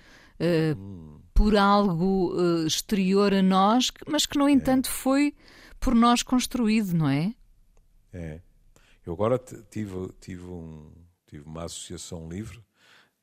Hum. 0.76 1.20
Por 1.32 1.54
algo 1.54 2.34
exterior 2.66 3.34
a 3.34 3.42
nós, 3.42 3.90
mas 4.06 4.24
que, 4.24 4.38
no 4.38 4.48
é. 4.48 4.52
entanto, 4.52 4.88
foi 4.88 5.34
por 5.78 5.94
nós 5.94 6.22
construído, 6.22 6.94
não 6.94 7.08
é? 7.10 7.34
É. 8.10 8.40
Eu 9.06 9.12
agora 9.12 9.38
tive, 9.38 10.12
tive, 10.20 10.44
um, 10.44 10.90
tive 11.26 11.44
uma 11.44 11.64
associação 11.64 12.28
livre 12.28 12.58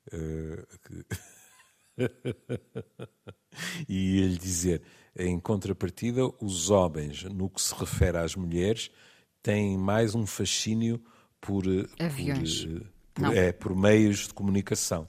uh, 0.08 0.78
que... 0.82 1.04
e 3.86 4.16
ia-lhe 4.16 4.38
dizer, 4.38 4.82
em 5.14 5.38
contrapartida, 5.38 6.22
os 6.40 6.70
homens, 6.70 7.24
no 7.24 7.50
que 7.50 7.60
se 7.60 7.74
refere 7.74 8.16
às 8.16 8.34
mulheres, 8.34 8.90
têm 9.42 9.76
mais 9.76 10.14
um 10.14 10.26
fascínio 10.26 11.04
por, 11.38 11.64
eh, 11.66 11.86
Aviões. 12.02 12.64
por, 12.64 12.76
eh, 12.76 12.84
por, 13.12 13.36
é, 13.36 13.52
por 13.52 13.76
meios 13.76 14.26
de 14.26 14.34
comunicação. 14.34 15.06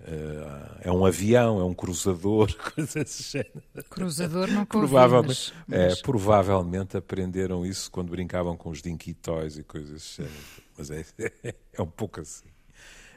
Uh, 0.00 0.78
é 0.80 0.92
um 0.92 1.04
avião, 1.04 1.60
é 1.60 1.64
um 1.64 1.74
cruzador, 1.74 2.54
coisas 2.74 2.94
desse 2.94 3.22
género. 3.24 3.62
Cruzador 3.90 4.48
não 4.48 4.64
Provavelmente, 4.64 5.28
mas, 5.28 5.52
mas... 5.66 5.98
É, 5.98 6.02
provavelmente 6.02 6.96
aprenderam 6.96 7.66
isso 7.66 7.90
quando 7.90 8.10
brincavam 8.10 8.56
com 8.56 8.70
os 8.70 8.80
Dinky 8.80 9.12
Toys 9.12 9.58
e 9.58 9.64
coisas 9.64 9.90
desse 9.90 10.22
género. 10.22 10.34
Mas 10.78 10.90
é, 10.90 11.04
é 11.72 11.82
um 11.82 11.86
pouco 11.86 12.20
assim. 12.20 12.48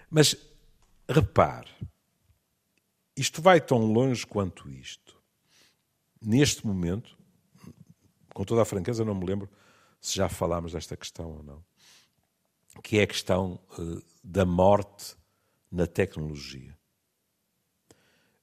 Mas 0.09 0.35
repare, 1.07 1.69
isto 3.15 3.41
vai 3.41 3.61
tão 3.61 3.77
longe 3.77 4.25
quanto 4.25 4.69
isto. 4.69 5.15
Neste 6.19 6.65
momento, 6.65 7.17
com 8.33 8.43
toda 8.43 8.63
a 8.63 8.65
franqueza, 8.65 9.05
não 9.05 9.15
me 9.15 9.25
lembro 9.25 9.49
se 9.99 10.15
já 10.15 10.27
falámos 10.27 10.73
desta 10.73 10.97
questão 10.97 11.37
ou 11.37 11.43
não, 11.43 11.63
que 12.81 12.97
é 12.97 13.03
a 13.03 13.07
questão 13.07 13.59
uh, 13.77 14.01
da 14.23 14.45
morte 14.45 15.15
na 15.71 15.87
tecnologia. 15.87 16.77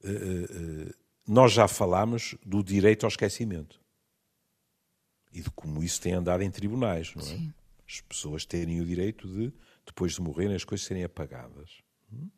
Eh, 0.03 0.11
eh, 0.11 0.47
eh, 0.51 0.95
nós 1.27 1.53
já 1.53 1.69
falámos 1.69 2.35
do 2.45 2.63
direito 2.63 3.05
ao 3.05 3.09
esquecimento 3.09 3.81
e 5.33 5.43
de 5.43 5.51
como 5.51 5.83
isso 5.83 6.01
tem 6.01 6.15
andado 6.15 6.43
em 6.43 6.51
tribunais, 6.51 7.15
não 7.15 7.23
é? 7.23 7.27
Sim. 7.27 7.53
As 7.87 8.01
pessoas 8.01 8.45
terem 8.45 8.81
o 8.81 8.87
direito 8.87 9.29
de, 9.29 9.53
depois 9.85 10.15
de 10.15 10.23
morrerem, 10.23 10.57
as 10.57 10.65
coisas 10.65 10.87
serem 10.87 11.05
apagadas. 11.05 11.83
Hum? 12.13 12.29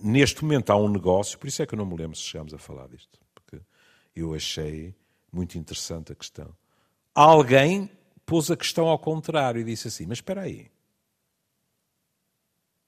Neste 0.00 0.42
momento 0.42 0.70
há 0.70 0.76
um 0.76 0.88
negócio, 0.88 1.38
por 1.38 1.46
isso 1.48 1.62
é 1.62 1.66
que 1.66 1.74
eu 1.74 1.78
não 1.78 1.86
me 1.86 1.96
lembro 1.96 2.16
se 2.16 2.22
chegámos 2.22 2.54
a 2.54 2.58
falar 2.58 2.88
disto, 2.88 3.18
porque 3.34 3.60
eu 4.14 4.34
achei 4.34 4.94
muito 5.32 5.58
interessante 5.58 6.12
a 6.12 6.14
questão. 6.14 6.54
Alguém 7.14 7.90
pôs 8.24 8.50
a 8.50 8.56
questão 8.56 8.88
ao 8.88 8.98
contrário 8.98 9.60
e 9.60 9.64
disse 9.64 9.88
assim: 9.88 10.06
Mas 10.06 10.18
espera 10.18 10.42
aí, 10.42 10.70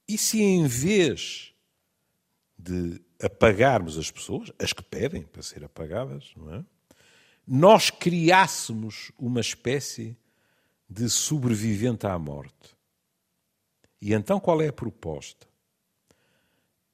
e 0.07 0.17
se 0.17 0.41
em 0.41 0.65
vez 0.65 1.53
de 2.57 3.01
apagarmos 3.21 3.97
as 3.97 4.09
pessoas, 4.09 4.51
as 4.59 4.73
que 4.73 4.83
pedem 4.83 5.23
para 5.23 5.41
ser 5.41 5.63
apagadas, 5.63 6.33
é? 6.53 6.63
nós 7.45 7.89
criássemos 7.89 9.11
uma 9.17 9.41
espécie 9.41 10.17
de 10.89 11.09
sobrevivente 11.09 12.05
à 12.07 12.17
morte. 12.17 12.75
E 14.01 14.13
então 14.13 14.39
qual 14.39 14.61
é 14.61 14.67
a 14.67 14.73
proposta? 14.73 15.47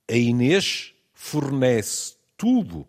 A 0.10 0.16
Inês 0.16 0.94
fornece 1.14 2.16
tudo 2.38 2.88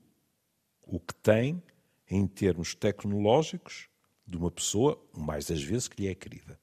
o 0.86 0.98
que 0.98 1.14
tem 1.14 1.62
em 2.08 2.26
termos 2.26 2.74
tecnológicos 2.74 3.88
de 4.26 4.36
uma 4.36 4.50
pessoa, 4.50 5.00
mais 5.12 5.46
das 5.46 5.62
vezes, 5.62 5.88
que 5.88 6.02
lhe 6.02 6.08
é 6.08 6.14
querida. 6.14 6.58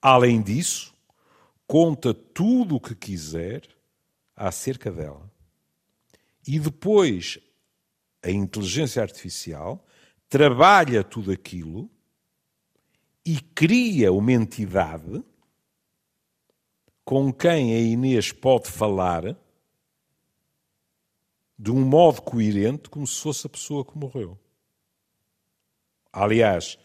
Além 0.00 0.42
disso, 0.42 0.91
conta 1.66 2.12
tudo 2.12 2.76
o 2.76 2.80
que 2.80 2.94
quiser 2.94 3.68
acerca 4.34 4.90
dela. 4.90 5.30
E 6.46 6.58
depois 6.58 7.38
a 8.22 8.30
inteligência 8.30 9.02
artificial 9.02 9.84
trabalha 10.28 11.04
tudo 11.04 11.30
aquilo 11.30 11.90
e 13.24 13.40
cria 13.40 14.12
uma 14.12 14.32
entidade 14.32 15.22
com 17.04 17.32
quem 17.32 17.74
a 17.74 17.78
Inês 17.80 18.32
pode 18.32 18.70
falar 18.70 19.36
de 21.58 21.70
um 21.70 21.84
modo 21.84 22.22
coerente, 22.22 22.90
como 22.90 23.06
se 23.06 23.20
fosse 23.20 23.46
a 23.46 23.50
pessoa 23.50 23.84
que 23.84 23.96
morreu. 23.96 24.38
Aliás, 26.12 26.78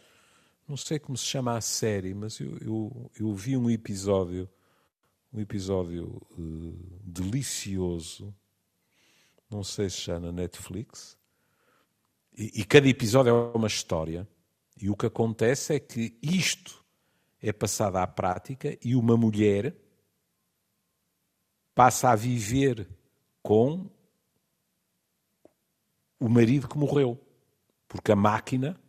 não 0.68 0.78
sei 0.78 1.00
como 1.00 1.18
se 1.18 1.26
chama 1.26 1.58
a 1.58 1.62
série, 1.62 2.14
mas 2.14 2.40
eu, 2.40 2.58
eu, 2.60 3.12
eu 3.20 3.34
vi 3.34 3.58
um 3.58 3.70
episódio, 3.70 4.50
um 5.32 5.40
episódio 5.40 6.22
uh, 6.32 7.02
delicioso, 7.04 8.34
não 9.50 9.64
sei 9.64 9.90
se 9.90 10.02
já 10.02 10.20
na 10.20 10.32
Netflix, 10.32 11.18
e, 12.38 12.62
e 12.62 12.66
cada 12.66 12.88
episódio 12.88 13.30
é 13.30 13.58
uma 13.58 13.68
história. 13.68 14.28
E 14.80 14.90
o 14.90 14.96
que 14.96 15.08
acontece 15.08 15.74
é 15.74 15.80
que 15.80 16.18
isto 16.22 16.86
é 17.42 17.52
passado 17.52 17.98
à 17.98 18.06
prática 18.06 18.78
e 18.84 18.96
uma 18.96 19.18
mulher 19.18 19.76
passa 21.74 22.10
a 22.10 22.16
viver 22.16 22.88
com 23.42 23.90
o 26.20 26.30
marido 26.30 26.68
que 26.68 26.78
morreu. 26.78 27.20
Porque 27.88 28.12
a 28.12 28.16
máquina 28.16 28.80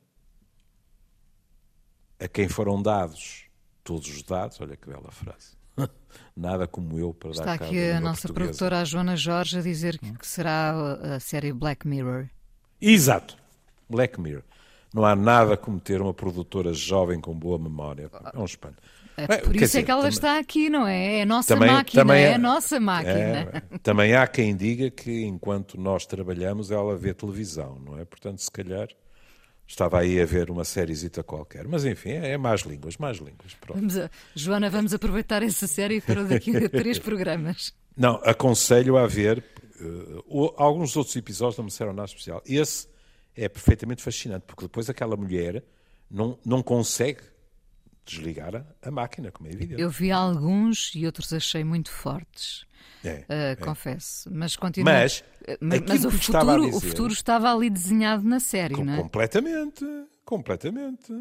a 2.18 2.28
quem 2.28 2.48
foram 2.48 2.82
dados 2.82 3.48
todos 3.82 4.08
os 4.08 4.22
dados, 4.22 4.60
olha 4.60 4.76
que 4.76 4.86
bela 4.86 5.10
frase. 5.10 5.57
Nada 6.36 6.66
como 6.66 6.98
eu 6.98 7.12
para 7.12 7.30
Está 7.30 7.44
dar 7.44 7.54
Está 7.54 7.64
aqui 7.66 7.90
a 7.90 8.00
nossa 8.00 8.28
portuguesa. 8.28 8.34
produtora, 8.34 8.80
a 8.80 8.84
Joana 8.84 9.16
Jorge, 9.16 9.58
a 9.58 9.62
dizer 9.62 9.98
que 9.98 10.26
será 10.26 10.74
a 11.16 11.20
série 11.20 11.52
Black 11.52 11.86
Mirror. 11.86 12.28
Exato. 12.80 13.36
Black 13.88 14.20
Mirror. 14.20 14.42
Não 14.94 15.04
há 15.04 15.14
nada 15.14 15.56
como 15.56 15.80
ter 15.80 16.00
uma 16.00 16.14
produtora 16.14 16.72
jovem 16.72 17.20
com 17.20 17.34
boa 17.34 17.58
memória. 17.58 18.10
É 18.32 18.38
um 18.38 18.44
espanto. 18.44 18.82
É 19.16 19.38
por 19.38 19.56
isso 19.56 19.64
dizer, 19.64 19.80
é 19.80 19.82
que 19.82 19.90
ela 19.90 20.02
também, 20.02 20.14
está 20.14 20.38
aqui, 20.38 20.70
não 20.70 20.86
é? 20.86 21.18
É 21.18 21.22
a 21.22 21.26
nossa 21.26 21.54
também, 21.54 21.72
máquina, 21.72 22.02
também 22.02 22.22
é 22.22 22.34
a 22.34 22.38
nossa 22.38 22.78
máquina. 22.78 23.12
É, 23.12 23.78
também 23.82 24.14
há 24.14 24.24
quem 24.28 24.54
diga 24.54 24.90
que 24.92 25.24
enquanto 25.24 25.78
nós 25.78 26.06
trabalhamos 26.06 26.70
ela 26.70 26.96
vê 26.96 27.12
televisão, 27.12 27.80
não 27.84 27.98
é? 27.98 28.04
Portanto, 28.04 28.38
se 28.38 28.50
calhar 28.50 28.86
Estava 29.68 30.00
aí 30.00 30.18
a 30.18 30.24
ver 30.24 30.50
uma 30.50 30.64
sériezita 30.64 31.22
qualquer. 31.22 31.68
Mas 31.68 31.84
enfim, 31.84 32.08
é, 32.08 32.30
é 32.30 32.38
mais 32.38 32.62
línguas, 32.62 32.96
mais 32.96 33.18
línguas. 33.18 33.54
Vamos 33.68 33.98
a, 33.98 34.10
Joana, 34.34 34.70
vamos 34.70 34.94
aproveitar 34.94 35.42
essa 35.42 35.66
série 35.66 36.00
para 36.00 36.24
daqui 36.24 36.56
a 36.56 36.70
três 36.70 36.98
programas. 36.98 37.74
Não, 37.94 38.14
aconselho 38.24 38.96
a 38.96 39.06
ver. 39.06 39.44
Uh, 39.78 40.54
alguns 40.56 40.96
outros 40.96 41.14
episódios 41.14 41.58
não 41.58 41.64
me 41.64 41.70
disseram 41.70 41.92
nada 41.92 42.06
especial. 42.06 42.42
Esse 42.46 42.88
é 43.36 43.46
perfeitamente 43.46 44.02
fascinante, 44.02 44.44
porque 44.46 44.62
depois 44.62 44.88
aquela 44.88 45.16
mulher 45.16 45.62
não, 46.10 46.38
não 46.44 46.62
consegue 46.62 47.20
desligar 48.06 48.56
a, 48.56 48.64
a 48.80 48.90
máquina, 48.90 49.30
como 49.30 49.50
é 49.50 49.52
evidente. 49.52 49.82
Eu 49.82 49.90
vi 49.90 50.10
alguns 50.10 50.92
e 50.94 51.04
outros 51.04 51.30
achei 51.30 51.62
muito 51.62 51.90
fortes. 51.90 52.64
É, 53.04 53.10
uh, 53.10 53.24
é. 53.28 53.56
Confesso, 53.56 54.28
mas 54.32 54.56
continua. 54.56 54.92
Mas, 54.92 55.24
mas, 55.60 55.80
mas 55.86 56.04
o, 56.04 56.10
futuro, 56.10 56.64
dizer, 56.64 56.76
o 56.76 56.80
futuro 56.80 57.12
estava 57.12 57.52
ali 57.52 57.70
desenhado 57.70 58.24
na 58.24 58.40
série, 58.40 58.74
com, 58.74 58.84
não 58.84 58.94
é? 58.94 58.96
Completamente, 58.96 59.84
completamente. 60.24 61.12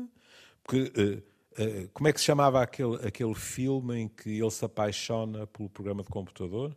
Porque, 0.64 0.92
uh, 0.98 1.64
uh, 1.64 1.90
como 1.94 2.08
é 2.08 2.14
que 2.14 2.20
se 2.20 2.26
chamava 2.26 2.62
aquele, 2.62 2.96
aquele 3.08 3.36
filme 3.36 3.96
em 4.00 4.08
que 4.08 4.40
ele 4.40 4.52
se 4.52 4.66
apaixona 4.66 5.46
pelo 5.48 5.70
programa 5.70 6.04
de 6.04 6.10
computador? 6.10 6.76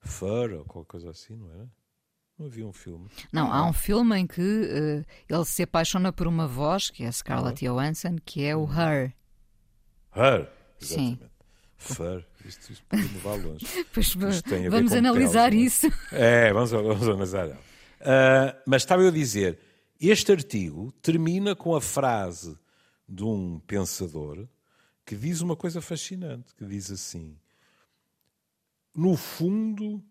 Fur 0.00 0.52
ou 0.52 0.64
qualquer 0.64 0.88
coisa 0.88 1.10
assim, 1.10 1.36
não 1.36 1.50
era? 1.50 1.68
Não 2.38 2.46
havia 2.46 2.66
um 2.66 2.72
filme. 2.72 3.08
Não, 3.32 3.52
há 3.52 3.68
um 3.68 3.72
filme 3.72 4.16
em 4.16 4.26
que 4.26 4.40
uh, 4.40 5.04
ele 5.28 5.44
se 5.44 5.64
apaixona 5.64 6.12
por 6.12 6.28
uma 6.28 6.46
voz, 6.46 6.88
que 6.88 7.02
é 7.02 7.08
a 7.08 7.12
Scarlett 7.12 7.64
Johansson, 7.64 8.16
que 8.24 8.44
é 8.44 8.54
o 8.54 8.60
Uhum. 8.60 8.80
Her. 8.80 9.14
Her? 10.14 10.48
Sim. 10.78 11.18
Fur, 11.78 12.24
isto, 12.44 12.72
isto 12.72 12.84
pode 12.86 13.02
levar 13.02 13.36
longe. 13.36 13.64
Pois 13.94 14.12
vamos 14.14 14.92
analisar 14.92 15.50
peles, 15.50 15.84
isso. 15.84 15.94
É, 16.12 16.52
vamos, 16.52 16.70
vamos 16.72 17.08
analisar. 17.08 17.48
Uh, 17.48 18.60
mas 18.66 18.82
estava 18.82 19.02
eu 19.02 19.08
a 19.08 19.12
dizer, 19.12 19.58
este 20.00 20.32
artigo 20.32 20.92
termina 21.00 21.54
com 21.54 21.74
a 21.74 21.80
frase 21.80 22.58
de 23.08 23.24
um 23.24 23.60
pensador 23.60 24.46
que 25.06 25.16
diz 25.16 25.40
uma 25.40 25.56
coisa 25.56 25.80
fascinante, 25.80 26.54
que 26.54 26.64
diz 26.64 26.90
assim, 26.90 27.38
no 28.92 29.16
fundo, 29.16 30.02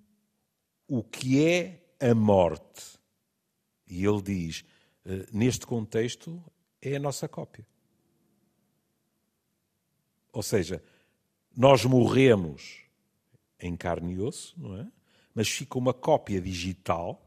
o 0.88 1.04
que 1.04 1.46
é 1.46 1.84
a 2.00 2.16
morte? 2.16 2.98
E 3.86 4.06
ele 4.06 4.22
diz, 4.22 4.64
uh, 5.06 5.28
neste 5.32 5.68
contexto, 5.68 6.42
é 6.82 6.96
a 6.96 7.00
nossa 7.00 7.28
cópia. 7.28 7.68
Ou 10.32 10.42
seja, 10.42 10.82
nós 11.58 11.84
morremos 11.84 12.84
em 13.60 13.76
carne 13.76 14.14
e 14.14 14.22
osso, 14.22 14.54
não 14.60 14.78
é? 14.78 14.88
Mas 15.34 15.50
fica 15.50 15.80
uma 15.80 15.92
cópia 15.92 16.40
digital 16.40 17.20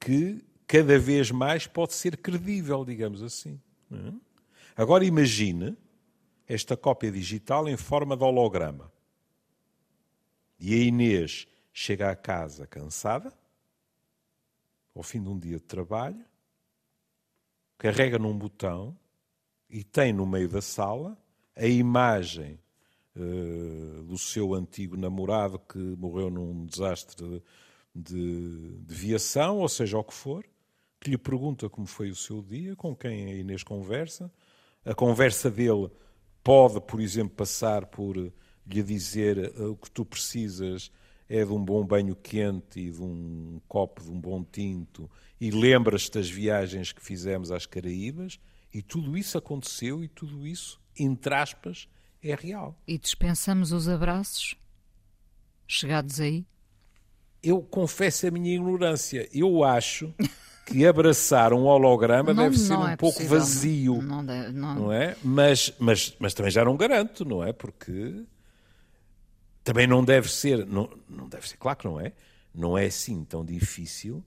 que 0.00 0.42
cada 0.66 0.98
vez 0.98 1.30
mais 1.30 1.66
pode 1.66 1.92
ser 1.92 2.16
credível, 2.16 2.86
digamos 2.86 3.22
assim. 3.22 3.60
É? 3.92 4.12
Agora 4.74 5.04
imagine 5.04 5.76
esta 6.46 6.78
cópia 6.78 7.12
digital 7.12 7.68
em 7.68 7.76
forma 7.76 8.16
de 8.16 8.24
holograma. 8.24 8.90
E 10.58 10.72
a 10.72 10.78
Inês 10.78 11.46
chega 11.70 12.10
à 12.10 12.16
casa 12.16 12.66
cansada, 12.66 13.30
ao 14.94 15.02
fim 15.02 15.22
de 15.22 15.28
um 15.28 15.38
dia 15.38 15.58
de 15.58 15.64
trabalho, 15.64 16.24
carrega 17.76 18.18
num 18.18 18.36
botão 18.36 18.96
e 19.68 19.84
tem 19.84 20.10
no 20.10 20.24
meio 20.24 20.48
da 20.48 20.62
sala 20.62 21.18
a 21.54 21.66
imagem 21.66 22.58
do 24.06 24.18
seu 24.18 24.54
antigo 24.54 24.96
namorado 24.96 25.58
que 25.58 25.78
morreu 25.78 26.30
num 26.30 26.66
desastre 26.66 27.42
de, 27.94 28.78
de, 28.82 28.94
viação, 28.94 29.58
ou 29.58 29.68
seja, 29.68 29.98
o 29.98 30.04
que 30.04 30.14
for, 30.14 30.44
que 31.00 31.10
lhe 31.10 31.18
pergunta 31.18 31.68
como 31.68 31.86
foi 31.86 32.10
o 32.10 32.14
seu 32.14 32.42
dia, 32.42 32.76
com 32.76 32.94
quem 32.94 33.26
a 33.26 33.34
Inês 33.34 33.62
conversa. 33.62 34.30
A 34.84 34.94
conversa 34.94 35.50
dele 35.50 35.90
pode, 36.42 36.80
por 36.80 37.00
exemplo, 37.00 37.34
passar 37.36 37.86
por 37.86 38.16
lhe 38.16 38.82
dizer 38.82 39.52
uh, 39.58 39.72
o 39.72 39.76
que 39.76 39.90
tu 39.90 40.04
precisas 40.04 40.90
é 41.28 41.44
de 41.44 41.52
um 41.52 41.62
bom 41.62 41.84
banho 41.84 42.16
quente 42.16 42.80
e 42.80 42.90
de 42.90 43.02
um 43.02 43.60
copo 43.68 44.02
de 44.02 44.10
um 44.10 44.20
bom 44.20 44.42
tinto 44.42 45.10
e 45.40 45.50
lembras-te 45.50 46.12
das 46.12 46.30
viagens 46.30 46.90
que 46.90 47.02
fizemos 47.02 47.50
às 47.50 47.66
Caraíbas 47.66 48.40
e 48.72 48.80
tudo 48.80 49.16
isso 49.16 49.36
aconteceu 49.36 50.02
e 50.02 50.08
tudo 50.08 50.46
isso 50.46 50.80
entre 50.98 51.34
aspas, 51.34 51.88
é 52.22 52.34
real. 52.34 52.76
E 52.86 52.98
dispensamos 52.98 53.72
os 53.72 53.88
abraços? 53.88 54.56
Chegados 55.66 56.20
aí? 56.20 56.44
Eu 57.42 57.62
confesso 57.62 58.26
a 58.26 58.30
minha 58.30 58.54
ignorância. 58.54 59.28
Eu 59.32 59.62
acho 59.62 60.12
que 60.66 60.84
abraçar 60.86 61.52
um 61.52 61.64
holograma 61.64 62.32
não, 62.34 62.44
deve 62.44 62.58
ser 62.58 62.74
um 62.74 62.88
é 62.88 62.96
pouco 62.96 63.16
possível. 63.16 63.38
vazio. 63.38 64.02
Não, 64.02 64.24
deve, 64.24 64.52
não. 64.52 64.74
não, 64.74 64.92
é? 64.92 65.16
Mas, 65.22 65.72
mas, 65.78 66.16
mas 66.18 66.34
também 66.34 66.50
já 66.50 66.64
não 66.64 66.76
garanto, 66.76 67.24
não 67.24 67.44
é? 67.44 67.52
Porque 67.52 68.24
também 69.62 69.86
não 69.86 70.04
deve 70.04 70.30
ser, 70.30 70.66
não, 70.66 70.90
não 71.08 71.28
deve 71.28 71.48
ser, 71.48 71.56
claro 71.58 71.78
que 71.78 71.84
não 71.86 72.00
é, 72.00 72.12
não 72.54 72.76
é 72.76 72.86
assim 72.86 73.22
tão 73.24 73.44
difícil 73.44 74.24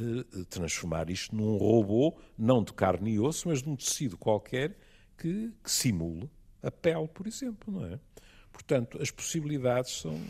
uh, 0.00 0.44
transformar 0.46 1.08
isto 1.08 1.34
num 1.34 1.56
robô, 1.56 2.18
não 2.36 2.62
de 2.62 2.72
carne 2.72 3.12
e 3.12 3.20
osso, 3.20 3.48
mas 3.48 3.62
de 3.62 3.68
um 3.68 3.76
tecido 3.76 4.18
qualquer 4.18 4.76
que, 5.16 5.52
que 5.62 5.70
simule 5.70 6.28
a 6.62 6.70
pele, 6.70 7.08
por 7.08 7.26
exemplo, 7.26 7.72
não 7.72 7.86
é? 7.86 7.98
Portanto, 8.52 9.00
as 9.00 9.10
possibilidades 9.10 10.00
são 10.00 10.20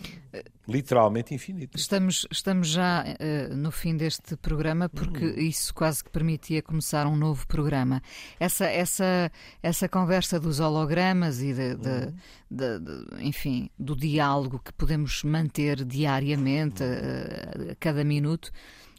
literalmente 0.68 1.34
infinitas. 1.34 1.80
Estamos, 1.80 2.26
estamos 2.30 2.68
já 2.68 3.02
uh, 3.02 3.56
no 3.56 3.70
fim 3.70 3.96
deste 3.96 4.36
programa 4.36 4.88
porque 4.88 5.24
uhum. 5.24 5.38
isso 5.38 5.74
quase 5.74 6.04
que 6.04 6.10
permitia 6.10 6.62
começar 6.62 7.06
um 7.06 7.16
novo 7.16 7.46
programa. 7.46 8.00
Essa, 8.38 8.66
essa, 8.66 9.32
essa 9.62 9.88
conversa 9.88 10.38
dos 10.38 10.60
hologramas 10.60 11.40
e 11.40 11.52
de, 11.52 11.74
uhum. 11.74 12.14
de, 12.50 12.78
de 12.78 13.24
enfim, 13.26 13.68
do 13.78 13.96
diálogo 13.96 14.60
que 14.60 14.72
podemos 14.74 15.24
manter 15.24 15.84
diariamente, 15.84 16.82
uh, 16.84 17.72
a 17.72 17.74
cada 17.76 18.04
minuto, 18.04 18.52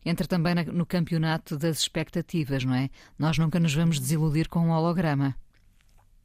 entra 0.04 0.28
também 0.28 0.56
na, 0.56 0.64
no 0.66 0.86
campeonato 0.86 1.58
das 1.58 1.80
expectativas, 1.80 2.66
não 2.66 2.74
é? 2.74 2.90
Nós 3.18 3.38
nunca 3.38 3.60
nos 3.60 3.74
vamos 3.74 4.00
desiludir 4.00 4.50
com 4.50 4.60
um 4.60 4.72
holograma. 4.72 5.36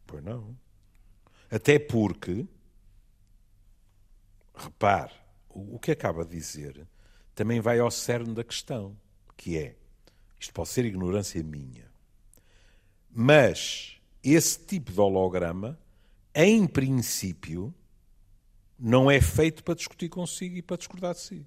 Pois 0.06 0.24
não. 0.24 0.65
Até 1.50 1.78
porque, 1.78 2.46
repare, 4.54 5.12
o 5.48 5.78
que 5.78 5.90
acaba 5.90 6.24
de 6.24 6.32
dizer 6.36 6.86
também 7.34 7.60
vai 7.60 7.78
ao 7.78 7.90
cerne 7.90 8.34
da 8.34 8.42
questão, 8.42 8.96
que 9.36 9.56
é, 9.58 9.76
isto 10.38 10.52
pode 10.52 10.68
ser 10.68 10.84
ignorância 10.84 11.42
minha, 11.42 11.90
mas 13.10 14.00
esse 14.22 14.58
tipo 14.58 14.92
de 14.92 15.00
holograma, 15.00 15.78
em 16.34 16.66
princípio, 16.66 17.74
não 18.78 19.10
é 19.10 19.20
feito 19.20 19.62
para 19.62 19.74
discutir 19.74 20.08
consigo 20.08 20.56
e 20.56 20.62
para 20.62 20.76
discordar 20.76 21.14
de 21.14 21.20
si. 21.20 21.46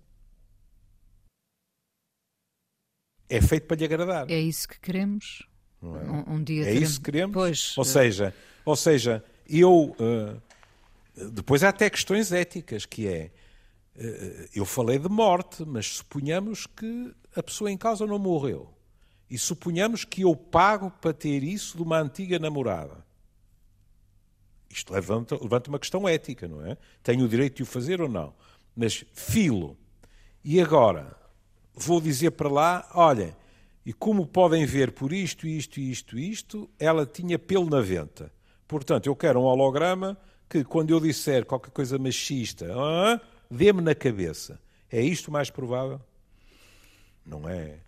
É 3.28 3.40
feito 3.42 3.68
para 3.68 3.78
lhe 3.78 3.86
agradar. 3.86 4.32
É 4.32 4.40
isso 4.40 4.68
que 4.68 4.80
queremos. 4.80 5.48
É? 5.84 5.86
Um, 5.86 6.36
um, 6.36 6.44
dia 6.44 6.64
é 6.64 6.66
teremos... 6.66 6.90
isso 6.90 7.00
que 7.00 7.06
queremos. 7.06 7.34
Pois, 7.34 7.78
ou 7.78 7.86
seja, 7.86 8.34
ou 8.66 8.76
seja, 8.76 9.24
eu 9.50 9.96
uh, 10.00 10.42
depois 11.32 11.64
há 11.64 11.70
até 11.70 11.90
questões 11.90 12.32
éticas 12.32 12.86
que 12.86 13.08
é 13.08 13.32
uh, 13.96 14.50
eu 14.54 14.66
falei 14.66 15.00
de 15.00 15.10
morte, 15.10 15.66
mas 15.66 15.88
suponhamos 15.88 16.68
que 16.68 17.14
a 17.36 17.44
pessoa 17.44 17.72
em 17.72 17.78
causa 17.78 18.06
não 18.06 18.20
morreu 18.20 18.74
e 19.30 19.38
suponhamos 19.38 20.04
que 20.04 20.22
eu 20.22 20.36
pago 20.36 20.90
para 20.90 21.14
ter 21.14 21.44
isso 21.44 21.78
de 21.78 21.84
uma 21.84 22.00
antiga 22.00 22.40
namorada. 22.40 23.06
Isto 24.70 24.94
levanta, 24.94 25.38
levanta 25.42 25.70
uma 25.70 25.80
questão 25.80 26.08
ética, 26.08 26.48
não 26.48 26.66
é? 26.66 26.78
Tenho 27.04 27.26
o 27.26 27.28
direito 27.28 27.58
de 27.58 27.64
o 27.64 27.66
fazer 27.66 28.02
ou 28.02 28.10
não? 28.10 28.34
Mas 28.76 29.06
filo. 29.14 29.78
E 30.44 30.60
agora 30.60 31.16
vou 31.74 32.02
dizer 32.02 32.32
para 32.32 32.50
lá: 32.50 32.90
olha, 32.94 33.36
e 33.86 33.94
como 33.94 34.26
podem 34.26 34.66
ver 34.66 34.92
por 34.92 35.14
isto, 35.14 35.48
isto, 35.48 35.80
isto, 35.80 36.18
isto, 36.18 36.70
ela 36.80 37.06
tinha 37.06 37.38
pelo 37.38 37.70
na 37.70 37.82
venta. 37.82 38.32
Portanto, 38.70 39.08
eu 39.08 39.16
quero 39.16 39.42
um 39.42 39.46
holograma 39.46 40.16
que, 40.48 40.64
quando 40.64 40.92
eu 40.92 41.00
disser 41.00 41.44
qualquer 41.44 41.72
coisa 41.72 41.98
machista, 41.98 42.72
ah, 42.72 43.20
dê-me 43.50 43.82
na 43.82 43.96
cabeça. 43.96 44.60
É 44.92 45.02
isto 45.02 45.32
mais 45.32 45.50
provável? 45.50 46.00
Não 47.26 47.50
é 47.50 47.80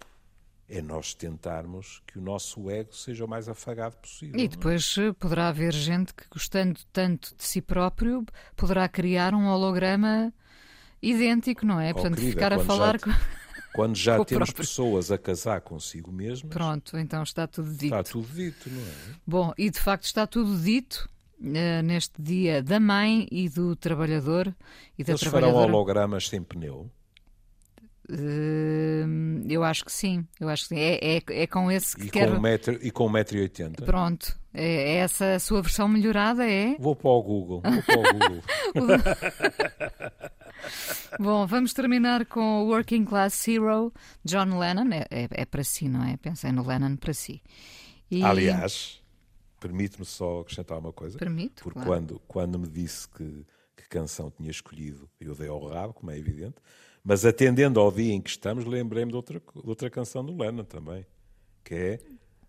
é 0.68 0.82
nós 0.82 1.14
tentarmos 1.14 2.02
que 2.08 2.18
o 2.18 2.22
nosso 2.22 2.70
ego 2.72 2.96
seja 2.96 3.26
o 3.26 3.28
mais 3.28 3.50
afagado 3.50 3.98
possível. 3.98 4.40
E 4.40 4.46
é? 4.46 4.48
depois 4.48 4.96
é? 4.98 5.12
poderá 5.12 5.50
haver 5.50 5.74
gente 5.74 6.14
que, 6.14 6.24
gostando 6.32 6.80
tanto 6.94 7.36
de 7.36 7.44
si 7.44 7.62
próprio, 7.62 8.26
poderá 8.56 8.88
criar 8.88 9.34
um 9.34 9.48
holograma 9.48 10.34
idêntico, 11.02 11.66
não 11.66 11.78
é? 11.78 11.92
Oh, 11.92 11.96
Portanto, 11.96 12.16
querida, 12.16 12.32
ficar 12.32 12.54
a 12.54 12.60
falar 12.60 12.94
já, 12.94 13.00
com. 13.00 13.12
Quando 13.74 13.96
já 13.96 14.16
temos 14.26 14.50
próprio. 14.50 14.68
pessoas 14.68 15.12
a 15.12 15.18
casar 15.18 15.62
consigo 15.62 16.12
mesmas. 16.12 16.52
Pronto, 16.52 16.98
então 16.98 17.24
está 17.24 17.48
tudo 17.48 17.72
dito. 17.72 17.86
Está 17.86 18.04
tudo 18.04 18.28
dito, 18.34 18.70
não 18.70 18.82
é? 18.82 19.16
Bom, 19.26 19.54
e 19.58 19.70
de 19.70 19.80
facto 19.80 20.04
está 20.06 20.28
tudo 20.28 20.58
dito. 20.58 21.10
Uh, 21.40 21.82
neste 21.84 22.22
dia 22.22 22.62
da 22.62 22.80
mãe 22.80 23.28
e 23.32 23.50
do 23.50 23.76
trabalhador 23.76 24.56
e 24.96 25.04
da 25.04 25.14
Eles 25.14 25.22
trabalhadora. 25.22 25.64
farão 25.64 25.74
hologramas 25.74 26.28
sem 26.28 26.44
pneu? 26.44 26.88
Uh, 28.08 29.42
eu 29.50 29.64
acho 29.64 29.84
que 29.84 29.92
sim, 29.92 30.24
eu 30.40 30.50
acho 30.50 30.64
que 30.64 30.70
sim. 30.70 30.80
É, 30.80 31.16
é, 31.18 31.24
é 31.28 31.48
com 31.48 31.72
esse 31.72 31.96
que 31.96 32.08
e 32.08 32.10
quero... 32.12 32.34
Com 32.34 32.38
um 32.38 32.42
metro, 32.42 32.78
e 32.80 32.92
com 32.92 33.10
1,80m? 33.10 33.86
Pronto, 33.86 34.38
é, 34.54 34.66
é, 34.66 34.96
essa 34.98 35.34
a 35.34 35.40
sua 35.40 35.64
versão 35.64 35.88
melhorada, 35.88 36.46
é? 36.46 36.76
Vou 36.78 36.96
para 36.96 37.10
o 37.10 37.24
Google, 37.24 37.62
vou 37.62 37.84
para 37.84 38.00
o 38.00 38.14
Google. 38.14 38.44
Bom, 41.20 41.46
vamos 41.46 41.74
terminar 41.74 42.26
com 42.26 42.64
o 42.64 42.68
Working 42.68 43.06
Class 43.06 43.48
Hero, 43.48 43.94
John 44.24 44.58
Lennon. 44.58 44.90
É, 44.94 45.08
é, 45.10 45.28
é 45.32 45.46
para 45.46 45.64
si, 45.64 45.88
não 45.88 46.04
é? 46.04 46.18
Pensei 46.18 46.52
no 46.52 46.66
Lennon 46.66 46.96
para 46.96 47.14
si. 47.14 47.42
E... 48.10 48.24
Aliás, 48.24 49.02
permite-me 49.60 50.06
só 50.06 50.42
acrescentar 50.42 50.80
uma 50.80 50.92
coisa. 50.92 51.18
Permito, 51.18 51.64
Porque 51.64 51.80
claro. 51.80 51.90
quando, 51.90 52.22
quando 52.28 52.60
me 52.60 52.68
disse 52.68 53.08
que, 53.08 53.46
que 53.78 53.88
canção 53.88 54.32
tinha 54.32 54.52
escolhido, 54.52 55.10
eu 55.20 55.36
dei 55.36 55.48
ao 55.48 55.66
rabo, 55.68 55.94
como 55.94 56.12
é 56.12 56.18
evidente, 56.18 56.56
mas 57.04 57.26
atendendo 57.26 57.80
ao 57.80 57.92
dia 57.92 58.14
em 58.14 58.22
que 58.22 58.30
estamos, 58.30 58.66
lembrei-me 58.66 59.12
de 59.12 59.16
outra, 59.16 59.40
de 59.40 59.70
outra 59.70 59.90
canção 59.90 60.26
do 60.26 60.36
Lennon 60.36 60.64
também, 60.64 61.06
que 61.64 61.74
é 61.74 62.00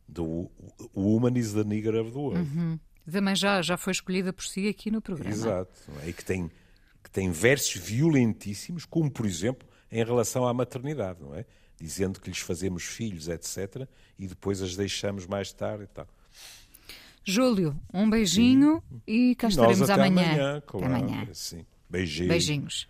do 0.08 0.50
Woman 0.94 1.38
is 1.38 1.52
the 1.52 1.64
Nigger 1.64 1.94
of 2.00 2.10
the 2.10 2.18
World. 2.18 2.40
Uhum. 2.40 2.78
Também 3.10 3.34
já, 3.34 3.60
já 3.62 3.76
foi 3.76 3.92
escolhida 3.92 4.32
por 4.32 4.44
si 4.44 4.68
aqui 4.68 4.90
no 4.90 5.00
programa. 5.00 5.34
Exato. 5.34 5.72
É? 6.02 6.08
E 6.08 6.12
que 6.12 6.24
tem, 6.24 6.50
que 7.02 7.10
tem 7.10 7.30
versos 7.30 7.74
violentíssimos, 7.76 8.84
como 8.84 9.10
por 9.10 9.26
exemplo 9.26 9.68
em 9.90 10.04
relação 10.04 10.46
à 10.46 10.54
maternidade, 10.54 11.20
não 11.20 11.34
é? 11.34 11.44
Dizendo 11.78 12.20
que 12.20 12.30
lhes 12.30 12.38
fazemos 12.38 12.84
filhos, 12.84 13.28
etc., 13.28 13.86
e 14.18 14.26
depois 14.26 14.62
as 14.62 14.76
deixamos 14.76 15.26
mais 15.26 15.52
tarde 15.52 15.84
e 15.84 15.86
tal. 15.88 16.06
Júlio, 17.24 17.76
um 17.92 18.08
beijinho 18.08 18.82
sim. 18.88 19.00
e 19.06 19.34
cá 19.34 19.48
estaremos 19.48 19.88
até 19.88 20.06
amanhã. 20.06 20.32
amanhã, 20.32 20.62
claro, 20.66 20.86
até 20.86 21.04
amanhã. 21.04 21.28
Sim. 21.32 21.64
Beijinhos. 21.88 22.28
Beijinhos. 22.28 22.88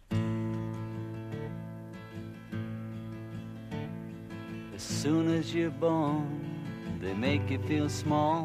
As 4.75 4.83
soon 4.83 5.39
as 5.39 5.53
you're 5.53 5.71
born, 5.71 6.27
they 7.01 7.15
make 7.15 7.53
you 7.53 7.61
feel 7.67 7.89
small. 7.89 8.45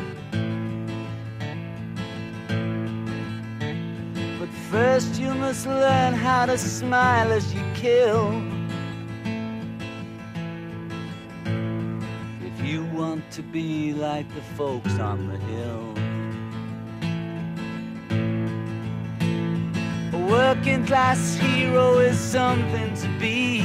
First, 4.71 5.19
you 5.19 5.33
must 5.33 5.67
learn 5.67 6.13
how 6.13 6.45
to 6.45 6.57
smile 6.57 7.29
as 7.33 7.53
you 7.53 7.61
kill. 7.73 8.41
If 12.49 12.65
you 12.65 12.85
want 12.85 13.29
to 13.31 13.41
be 13.41 13.93
like 13.93 14.33
the 14.33 14.41
folks 14.55 14.97
on 14.97 15.27
the 15.27 15.37
hill. 15.51 15.87
A 20.13 20.25
working 20.31 20.85
class 20.85 21.35
hero 21.35 21.99
is 21.99 22.17
something 22.17 22.93
to 22.95 23.07
be. 23.19 23.59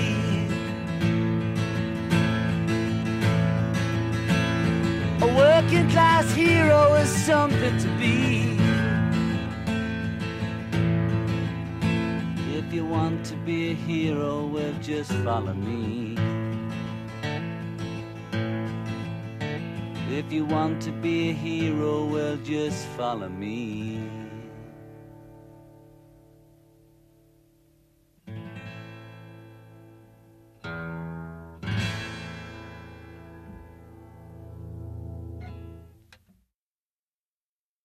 A 5.22 5.28
working 5.44 5.88
class 5.90 6.32
hero 6.32 6.94
is 6.94 7.08
something 7.08 7.78
to 7.78 7.88
be. 7.96 8.45
To 13.30 13.34
be 13.38 13.72
a 13.72 13.74
hero, 13.74 14.46
well, 14.46 14.72
just 14.80 15.10
follow 15.24 15.52
me. 15.52 16.16
If 20.08 20.32
you 20.32 20.44
want 20.44 20.80
to 20.82 20.92
be 20.92 21.30
a 21.30 21.32
hero, 21.32 22.06
well, 22.06 22.36
just 22.36 22.86
follow 22.96 23.28
me. 23.28 24.25